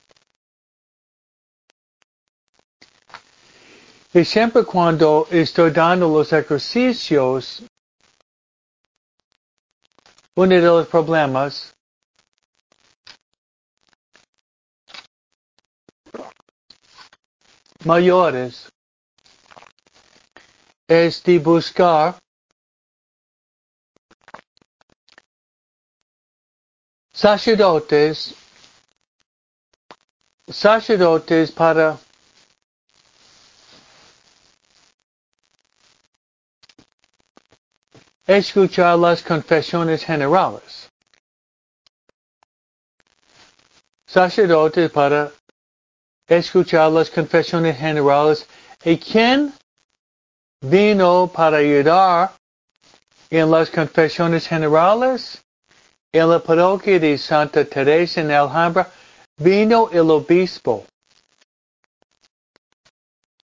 Y 4.13 4.23
siempre 4.23 4.63
cuando 4.63 5.27
estoy 5.29 5.71
dando 5.71 6.07
los 6.07 6.31
ejercicios, 6.31 7.61
uno 10.35 10.55
de 10.55 10.61
los 10.61 10.87
problemas 10.87 11.74
mayores 17.85 18.67
es 20.87 21.23
de 21.23 21.39
buscar 21.39 22.17
sacerdotes, 27.13 28.35
sacerdotes 30.47 31.51
para 31.51 31.97
escuchar 38.27 38.97
las 38.97 39.21
confesiones 39.23 40.03
generales. 40.03 40.89
Sacerdotes 44.07 44.91
para 44.91 45.31
escuchar 46.27 46.91
las 46.91 47.09
confesiones 47.09 47.77
generales 47.77 48.47
y 48.83 48.97
quién 48.97 49.53
vino 50.61 51.31
para 51.33 51.57
ayudar 51.57 52.33
en 53.29 53.51
las 53.51 53.69
confesiones 53.69 54.47
generales 54.47 55.43
en 56.11 56.29
la 56.29 56.39
parroquia 56.39 56.99
de 56.99 57.17
Santa 57.17 57.65
Teresa 57.65 58.21
en 58.21 58.31
Alhambra 58.31 58.89
vino 59.37 59.89
el 59.91 60.09
obispo. 60.09 60.85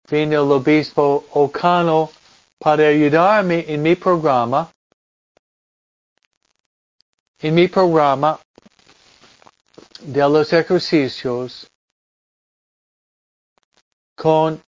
Vino 0.08 0.44
el 0.44 0.52
obispo 0.52 1.24
Ocano 1.32 2.10
para 2.58 2.86
ayudarme 2.88 3.64
en 3.66 3.82
mi 3.82 3.96
programa. 3.96 4.70
En 7.42 7.54
mi 7.54 7.68
programa 7.68 8.38
de 10.00 10.20
los 10.28 10.52
ejercicios 10.52 11.66
con 14.20 14.62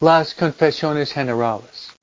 las 0.00 0.34
confesiones 0.34 1.10
generales. 1.10 1.94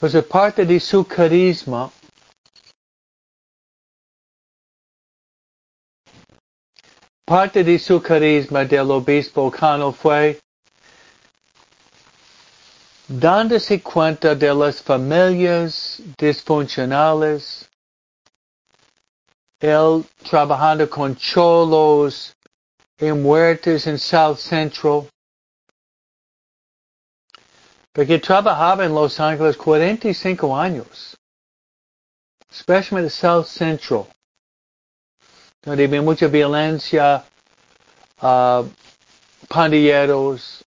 Pues 0.00 0.16
parte 0.24 0.64
de 0.66 0.80
su 0.80 1.04
carisma, 1.04 1.92
parte 7.24 7.62
de 7.62 7.78
su 7.78 8.02
carisma 8.02 8.64
del 8.64 8.90
obispo 8.90 9.48
Cano 9.48 9.92
fue 9.92 10.40
dándose 13.06 13.80
cuenta 13.80 14.34
de 14.34 14.52
las 14.52 14.82
familias 14.82 16.02
disfuncionales, 16.18 17.70
él 19.60 20.04
trabajando 20.28 20.90
con 20.90 21.14
cholos 21.14 22.34
y 23.02 23.12
muertes 23.12 23.88
en 23.88 23.98
South 23.98 24.38
Central, 24.38 25.08
porque 27.92 28.20
trabajaba 28.20 28.84
en 28.84 28.94
Los 28.94 29.18
Ángeles 29.18 29.56
45 29.56 30.56
años, 30.56 31.16
especialmente 32.48 33.10
South 33.10 33.46
Central, 33.46 34.06
donde 35.62 35.84
había 35.84 36.00
mucha 36.00 36.28
violencia, 36.28 37.24
uh, 38.22 38.68
pandilleros, 39.48 40.64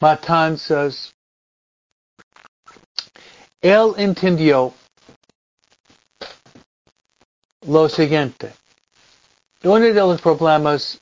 matanzas. 0.00 1.14
Él 3.60 3.94
entendió 3.96 4.74
lo 7.64 7.88
siguiente. 7.88 8.52
Uno 9.64 9.80
de 9.86 9.92
los 9.92 10.20
problemas 10.20 11.00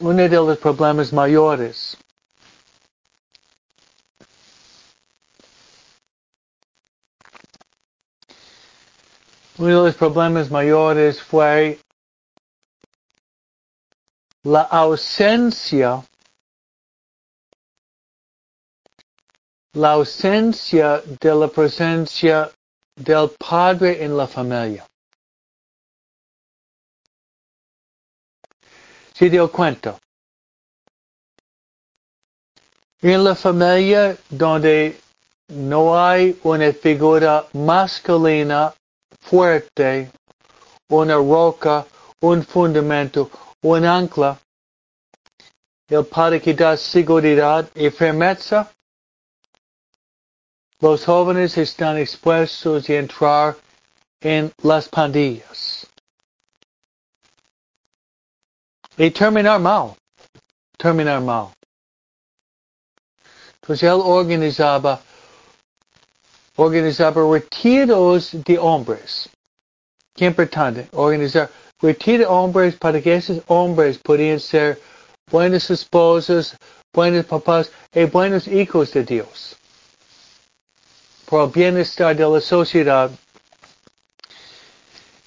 uno 0.00 0.22
de 0.22 0.28
los 0.28 0.58
problemas 0.58 1.12
mayores 1.12 1.96
uno 9.56 9.68
de 9.68 9.88
los 9.88 9.94
problemas 9.96 10.50
mayores 10.50 11.20
fue 11.20 11.80
la 14.44 14.62
ausencia 14.62 16.04
la 19.72 19.92
ausencia 19.92 21.02
de 21.20 21.34
la 21.34 21.48
presencia 21.48 22.50
del 22.96 23.30
padre 23.38 24.02
en 24.04 24.16
la 24.16 24.26
familia. 24.26 24.84
Se 29.18 29.28
dio 29.28 29.50
cuenta. 29.50 29.98
En 33.02 33.24
la 33.24 33.34
familia 33.34 34.16
donde 34.28 35.00
no 35.48 35.98
hay 35.98 36.38
una 36.44 36.72
figura 36.72 37.44
masculina 37.52 38.72
fuerte, 39.20 40.12
una 40.88 41.16
roca, 41.16 41.84
un 42.20 42.44
fundamento, 42.44 43.28
un 43.62 43.84
ancla, 43.84 44.38
el 45.88 46.04
padre 46.06 46.40
que 46.40 46.54
da 46.54 46.76
seguridad 46.76 47.68
y 47.74 47.90
firmeza, 47.90 48.70
los 50.80 51.04
jóvenes 51.04 51.58
están 51.58 51.98
expuestos 51.98 52.88
a 52.88 52.92
entrar 52.94 53.56
en 54.20 54.52
las 54.62 54.88
pandillas. 54.88 55.77
Y 58.98 59.12
terminar 59.12 59.60
mal. 59.60 59.94
Terminar 60.76 61.20
mal. 61.20 61.50
Entonces 63.62 63.84
él 63.84 64.00
organizaba, 64.02 65.00
organizaba 66.56 67.22
retiros 67.32 68.30
de 68.32 68.58
hombres. 68.58 69.28
Qué 70.16 70.24
importante, 70.24 70.88
organizar 70.92 71.48
retiro 71.80 72.18
de 72.18 72.26
hombres 72.26 72.74
para 72.74 73.00
que 73.00 73.14
esos 73.14 73.40
hombres 73.46 73.98
podían 73.98 74.40
ser 74.40 74.80
buenos 75.30 75.70
esposos, 75.70 76.56
buenos 76.92 77.24
papás 77.26 77.70
y 77.92 78.04
buenos 78.04 78.48
hijos 78.48 78.92
de 78.94 79.04
Dios. 79.04 79.56
Por 81.24 81.44
el 81.44 81.50
bienestar 81.50 82.16
de 82.16 82.28
la 82.28 82.40
sociedad, 82.40 83.10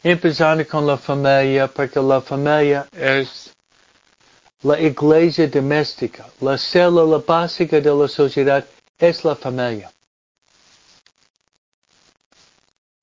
empezando 0.04 0.68
con 0.68 0.86
la 0.86 0.98
familia, 0.98 1.68
porque 1.68 2.02
la 2.02 2.20
familia 2.20 2.86
es 2.92 3.54
la 4.64 4.80
iglesia 4.80 5.48
doméstica, 5.48 6.26
la 6.40 6.58
célula 6.58 7.18
básica 7.18 7.82
de 7.82 7.94
la 7.94 8.08
sociedad 8.08 8.66
es 8.98 9.24
la 9.26 9.36
familia. 9.36 9.92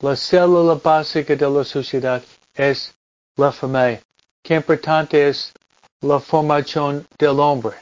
La 0.01 0.15
célula 0.15 0.75
básica 0.77 1.35
de 1.35 1.51
la 1.51 1.65
sociedad 1.65 2.23
es 2.55 2.95
la 3.37 3.51
familia. 3.51 4.01
Qué 4.43 4.55
importante 4.55 5.29
es 5.29 5.53
la 6.01 6.21
formación 6.21 7.05
del 7.19 7.41
hombre. 7.41 7.77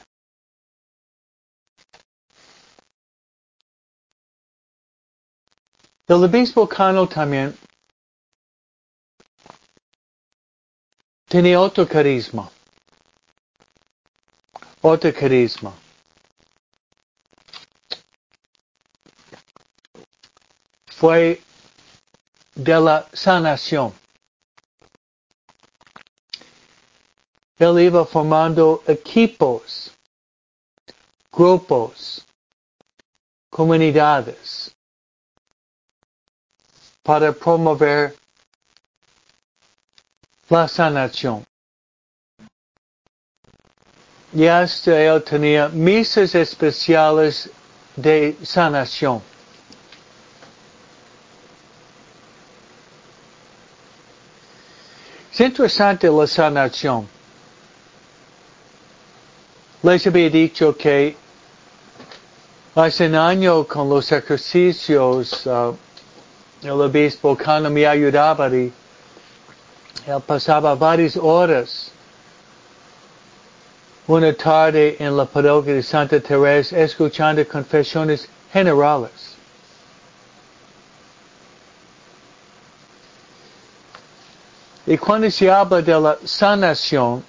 El 6.08 6.24
obispo 6.24 6.66
Cano 6.66 7.06
también 7.06 7.54
tenía 11.28 11.60
otro 11.60 11.86
carisma 11.86 12.50
otro 14.88 15.12
carisma. 15.12 15.74
Fue 20.86 21.42
de 22.54 22.80
la 22.80 23.06
sanación. 23.12 23.92
Él 27.58 27.80
iba 27.80 28.04
formando 28.04 28.82
equipos, 28.86 29.90
grupos, 31.32 32.24
comunidades 33.50 34.74
para 37.02 37.32
promover 37.32 38.16
la 40.48 40.68
sanación 40.68 41.44
ya 44.36 44.64
él 44.86 45.22
tenía 45.22 45.68
misas 45.68 46.34
especiales 46.34 47.48
de 47.96 48.36
sanación. 48.42 49.22
Es 55.32 55.40
interesante 55.40 56.08
la 56.10 56.26
sanación. 56.26 57.08
Les 59.82 60.06
había 60.06 60.28
dicho 60.28 60.76
que 60.76 61.16
hace 62.74 63.06
un 63.06 63.14
año 63.14 63.64
con 63.66 63.88
los 63.88 64.12
ejercicios 64.12 65.46
uh, 65.46 65.74
el 66.62 66.70
obispo 66.72 67.38
cuando 67.42 67.70
me 67.70 67.86
ayudaba 67.86 68.48
y 68.48 68.70
él 70.06 70.20
pasaba 70.26 70.74
varias 70.74 71.16
horas 71.16 71.90
una 74.06 74.32
tarde 74.32 74.96
en 75.00 75.16
la 75.16 75.24
parroquia 75.24 75.74
de 75.74 75.82
Santa 75.82 76.20
Teresa 76.20 76.78
escuchando 76.78 77.46
confesiones 77.46 78.28
generales. 78.52 79.34
Y 84.86 84.96
cuando 84.96 85.28
se 85.28 85.50
habla 85.50 85.82
de 85.82 86.00
la 86.00 86.16
sanación, 86.24 87.24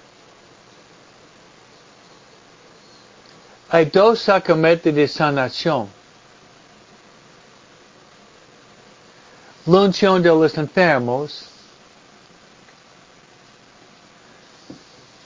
hay 3.68 3.86
dos 3.86 4.20
sacramentos 4.20 4.94
de 4.94 5.08
sanación. 5.08 5.88
La 9.66 9.80
unción 9.80 10.22
de 10.22 10.28
los 10.28 10.56
enfermos, 10.56 11.44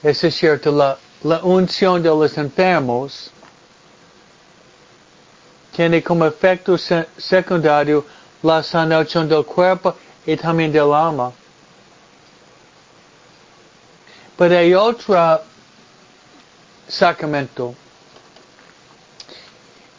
es 0.03 0.19
cierto, 0.35 0.73
la, 0.73 0.99
la 1.25 1.41
unción 1.43 2.03
de 2.03 2.09
los 2.09 2.37
enfermos 2.37 3.31
tiene 5.75 6.03
como 6.03 6.27
efecto 6.27 6.77
se 6.77 7.07
secundario 7.17 8.05
la 8.43 8.63
sanación 8.63 9.29
del 9.29 9.45
cuerpo 9.45 9.95
y 10.27 10.37
también 10.37 10.73
del 10.73 10.93
alma. 10.93 11.33
Pero 14.37 14.59
hay 14.59 14.75
otro 14.75 15.41
sacramento. 16.89 17.75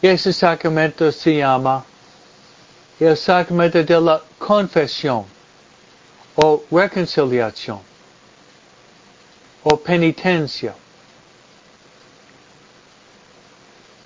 Ese 0.02 0.32
sacramento 0.32 1.10
se 1.10 1.38
llama 1.38 1.84
el 3.00 3.16
sacramento 3.16 3.82
de 3.82 4.00
la 4.00 4.22
confesión 4.38 5.24
o 6.36 6.62
reconciliación 6.70 7.80
o 9.62 9.76
penitencia. 9.76 10.74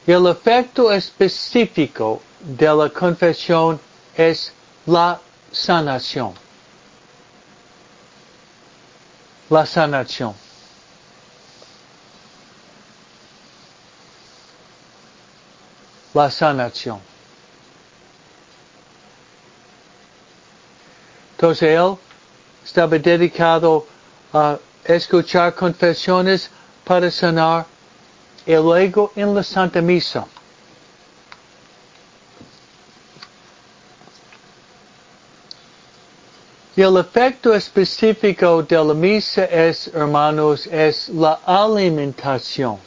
El 0.09 0.27
efecto 0.27 0.91
específico 0.91 2.23
de 2.41 2.75
la 2.75 2.89
confesión 2.89 3.79
es 4.17 4.51
la 4.87 5.21
sanación. 5.53 6.33
La 9.51 9.67
sanación. 9.67 10.35
La 16.15 16.31
sanación. 16.31 17.01
Entonces 21.33 21.69
él 21.69 21.99
estaba 22.65 22.99
dedicado 22.99 23.87
a 24.33 24.57
escuchar 24.85 25.55
confesiones 25.55 26.49
para 26.83 27.11
sanar 27.11 27.67
y 28.49 28.55
luego 28.55 29.13
en 29.15 29.35
la 29.35 29.43
Santa 29.43 29.83
Misa. 29.83 30.27
Y 36.75 36.81
el 36.81 36.97
efecto 36.97 37.53
específico 37.53 38.63
de 38.63 38.77
la 38.83 38.95
misa 38.95 39.45
es, 39.45 39.89
hermanos, 39.89 40.67
es 40.69 41.11
la 41.11 41.41
alimentación. 41.45 42.79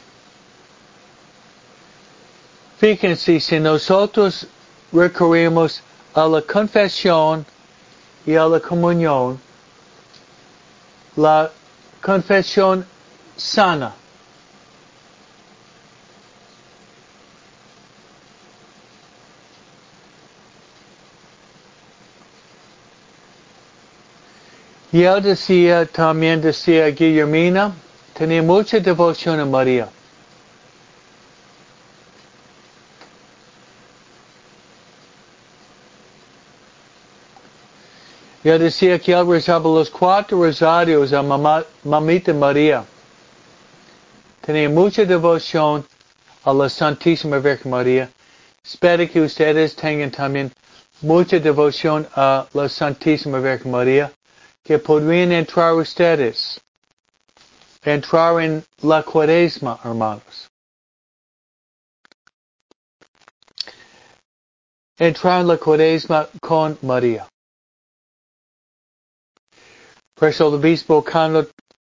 Fíjense, 2.78 3.38
si 3.38 3.60
nosotros 3.60 4.46
recurrimos 4.92 5.80
a 6.14 6.26
la 6.26 6.42
confesión 6.42 7.46
y 8.26 8.34
a 8.34 8.46
la 8.46 8.58
comunión, 8.58 9.38
la 11.14 11.52
confesión 12.00 12.84
sana. 13.36 14.01
Y 24.92 25.04
él 25.04 25.22
decía, 25.22 25.86
también 25.86 26.42
decía 26.42 26.86
Guillermina, 26.88 27.72
tenía 28.12 28.42
mucha 28.42 28.78
devoción 28.78 29.40
a 29.40 29.46
María. 29.46 29.88
Y 38.44 38.48
él 38.50 38.58
decía 38.58 38.98
que 38.98 39.12
él 39.12 39.26
rezaba 39.26 39.70
los 39.70 39.88
cuatro 39.88 40.42
rosarios 40.42 41.12
a 41.14 41.22
mamá, 41.22 41.64
Mamita 41.84 42.34
María. 42.34 42.84
Tenía 44.42 44.68
mucha 44.68 45.04
devoción 45.06 45.86
a 46.44 46.52
la 46.52 46.68
Santísima 46.68 47.38
Virgen 47.38 47.70
María. 47.70 48.10
Espero 48.62 49.08
que 49.08 49.20
ustedes 49.22 49.74
tengan 49.74 50.10
también 50.10 50.52
mucha 51.00 51.38
devoción 51.38 52.06
a 52.14 52.46
la 52.52 52.68
Santísima 52.68 53.38
Virgen 53.38 53.70
María, 53.70 54.12
que 54.62 54.78
podrían 54.78 55.32
entrar 55.32 55.74
ustedes, 55.74 56.60
entrar 57.82 58.40
en 58.40 58.64
la 58.82 59.02
cuaresma, 59.02 59.78
hermanos. 59.84 60.48
Entrar 64.98 65.40
en 65.40 65.48
la 65.48 65.56
cuaresma 65.56 66.28
con 66.40 66.78
María. 66.82 67.28
Por 70.14 70.28
eso 70.28 70.48
el 70.48 70.54
obispo 70.54 71.02
Carlos 71.02 71.48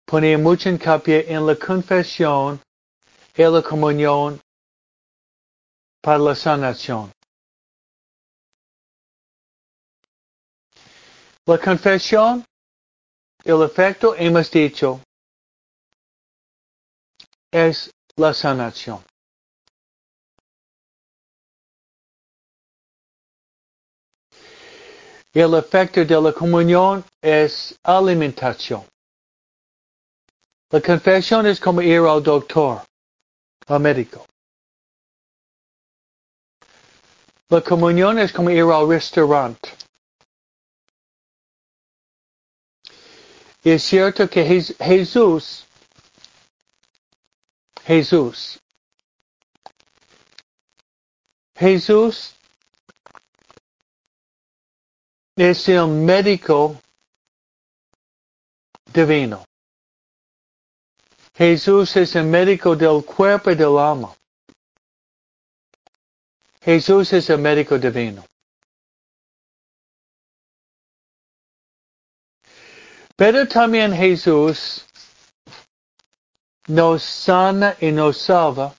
ponía 0.04 0.36
mucho 0.36 0.68
hincapié 0.68 1.32
en 1.32 1.46
la 1.46 1.56
confesión 1.56 2.60
y 3.34 3.42
la 3.42 3.62
comunión 3.62 4.40
para 6.02 6.18
la 6.18 6.34
sanación. 6.34 7.12
La 11.46 11.56
confesión, 11.56 12.44
el 13.44 13.62
efecto 13.62 14.14
hemos 14.16 14.50
dicho, 14.50 15.00
es 17.50 17.90
la 18.16 18.34
sanación. 18.34 19.02
El 25.32 25.54
efecto 25.54 26.04
de 26.04 26.20
la 26.20 26.32
comunión 26.32 27.04
es 27.22 27.78
alimentación. 27.84 28.84
La 30.70 30.80
confesión 30.80 31.46
es 31.46 31.60
como 31.60 31.80
ir 31.80 32.00
al 32.00 32.22
doctor, 32.22 32.82
al 33.66 33.80
médico. 33.80 34.26
La 37.50 37.62
comunión 37.62 38.18
es 38.18 38.32
como 38.32 38.50
ir 38.50 38.64
al 38.64 38.88
restaurante. 38.88 39.70
Y 43.68 43.72
es 43.72 43.82
cierto 43.82 44.30
que 44.30 44.42
Jesús, 44.78 45.66
Jesús, 47.84 48.58
Jesús 51.54 52.34
es 55.36 55.68
el 55.68 55.86
médico 55.86 56.80
divino. 58.90 59.44
Jesús 61.34 61.94
es 61.94 62.16
el 62.16 62.24
médico 62.24 62.74
del 62.74 63.04
cuerpo 63.04 63.50
y 63.50 63.54
del 63.54 63.76
alma. 63.76 64.16
Jesús 66.62 67.12
es 67.12 67.28
el 67.28 67.38
médico 67.38 67.76
divino. 67.76 68.24
Pero 73.18 73.48
también 73.48 73.92
Jesús 73.92 74.86
nos 76.68 77.02
sana 77.02 77.74
y 77.80 77.90
nos 77.90 78.16
salva 78.16 78.72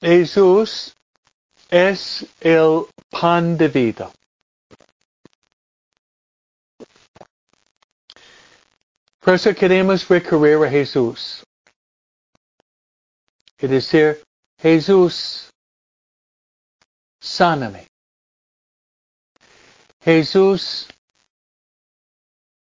Jesús 0.00 0.94
es 1.68 2.24
el 2.40 2.86
pan 3.10 3.58
de 3.58 3.68
vida. 3.68 4.12
Por 9.20 9.34
eso 9.34 9.52
queremos 9.54 10.08
recurrir 10.08 10.64
a 10.64 10.70
Jesús. 10.70 11.44
Y 13.58 13.66
decir, 13.66 14.22
Jesús, 14.58 15.50
sáname. 17.20 17.88
Jesús, 20.06 20.86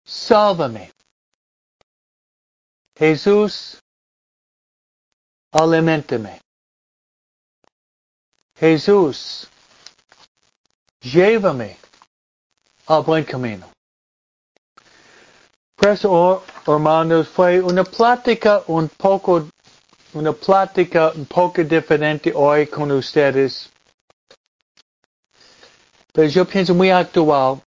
sálvame. 0.03 0.91
Jesús, 2.97 3.79
alimentame. 5.53 6.41
Jesús, 8.57 9.47
llévame 11.03 11.77
al 12.87 13.03
buen 13.03 13.25
camino. 13.25 13.69
Pues, 15.77 16.03
oh, 16.07 16.43
hermanos, 16.67 17.29
fue 17.29 17.61
una 17.61 17.85
plática 17.85 18.63
un 18.69 18.89
poco, 18.89 19.51
una 20.15 20.33
plática 20.33 21.13
un 21.15 21.27
poco 21.27 21.63
diferente 21.63 22.33
hoy 22.35 22.67
con 22.69 22.91
ustedes. 22.91 23.74
Yo 26.17 26.45
pienso 26.45 26.75
muy 26.75 26.91
actual. 26.91 27.61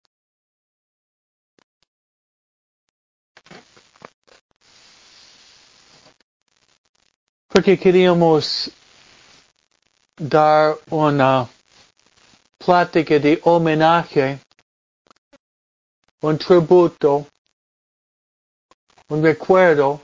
porque 7.55 7.79
queríamos 7.79 8.69
dar 10.17 10.77
una 10.91 11.49
plática 12.59 13.17
de 13.21 13.41
homenaje, 13.45 14.41
un 16.21 16.37
tributo, 16.37 17.25
un 19.09 19.23
recuerdo 19.23 20.03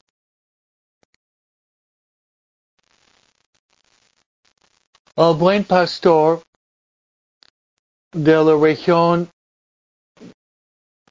al 5.16 5.34
buen 5.34 5.64
pastor 5.64 6.40
de 8.12 8.44
la 8.44 8.56
región 8.56 9.30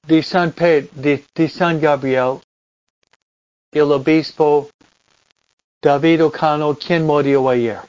de 0.03 0.23
San 0.23 0.51
Pedro, 0.51 0.89
de, 0.93 1.25
de 1.35 1.47
San 1.47 1.79
Gabriel, 1.79 2.41
el 3.71 3.91
obispo 3.91 4.69
David 5.81 6.25
O'Connell, 6.25 6.75
quien 6.77 7.05
murió 7.05 7.47
ayer. 7.49 7.81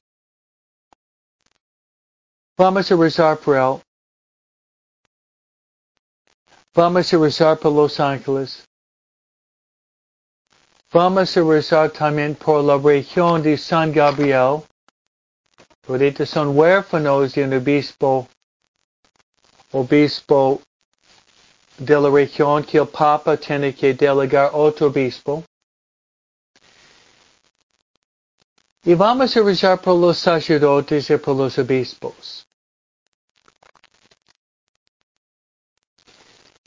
Vamos 2.56 2.90
a 2.92 2.96
rezar 2.96 3.38
por 3.38 3.56
él. 3.56 3.80
Vamos 6.74 7.12
a 7.12 7.18
rezar 7.18 7.58
por 7.58 7.72
Los 7.72 7.98
Ángeles. 7.98 8.64
Vamos 10.92 11.36
a 11.36 11.42
rezar 11.42 11.90
también 11.90 12.34
por 12.34 12.62
la 12.62 12.76
región 12.76 13.42
de 13.42 13.56
San 13.56 13.92
Gabriel. 13.92 14.62
Ahorita 15.88 16.26
son 16.26 16.56
huérfanos 16.56 17.34
de 17.34 17.44
un 17.44 17.54
obispo, 17.54 18.28
obispo 19.72 20.60
de 21.78 21.98
la 21.98 22.10
región 22.10 22.64
que 22.64 22.78
el 22.78 22.88
Papa 22.88 23.36
tiene 23.36 23.74
que 23.74 23.94
delegar 23.94 24.50
otro 24.52 24.88
obispo. 24.88 25.44
Y 28.84 28.94
vamos 28.94 29.36
a 29.36 29.42
rezar 29.42 29.80
por 29.80 29.96
los 29.96 30.18
sacerdotes 30.18 31.10
y 31.10 31.16
por 31.16 31.36
los 31.36 31.58
obispos. 31.58 32.46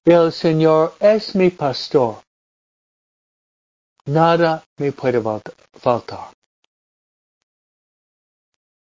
El 0.06 0.32
Señor 0.32 0.96
es 1.00 1.34
mi 1.34 1.50
pastor. 1.50 2.22
Nada 4.06 4.64
me 4.78 4.92
puede 4.92 5.22
faltar. 5.80 6.34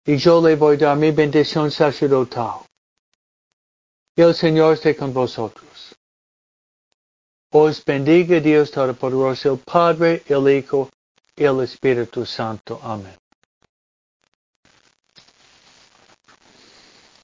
Y 0.06 0.18
yo 0.18 0.42
le 0.42 0.56
voy 0.56 0.76
a 0.76 0.80
dar 0.80 0.98
mi 0.98 1.12
bendición 1.12 1.72
sacerdotal. 1.72 2.66
El 4.16 4.34
Señor 4.34 4.74
esté 4.76 4.96
con 4.96 5.14
vosotros. 5.14 5.94
Os 7.52 7.84
bendiga 7.84 8.40
Dios 8.40 8.72
Todopoderoso, 8.72 9.54
el 9.54 9.60
Padre, 9.60 10.24
el 10.28 10.50
Hijo 10.50 10.90
el 11.38 11.62
Espíritu 11.62 12.26
Santo. 12.26 12.80
Amén. 12.82 13.25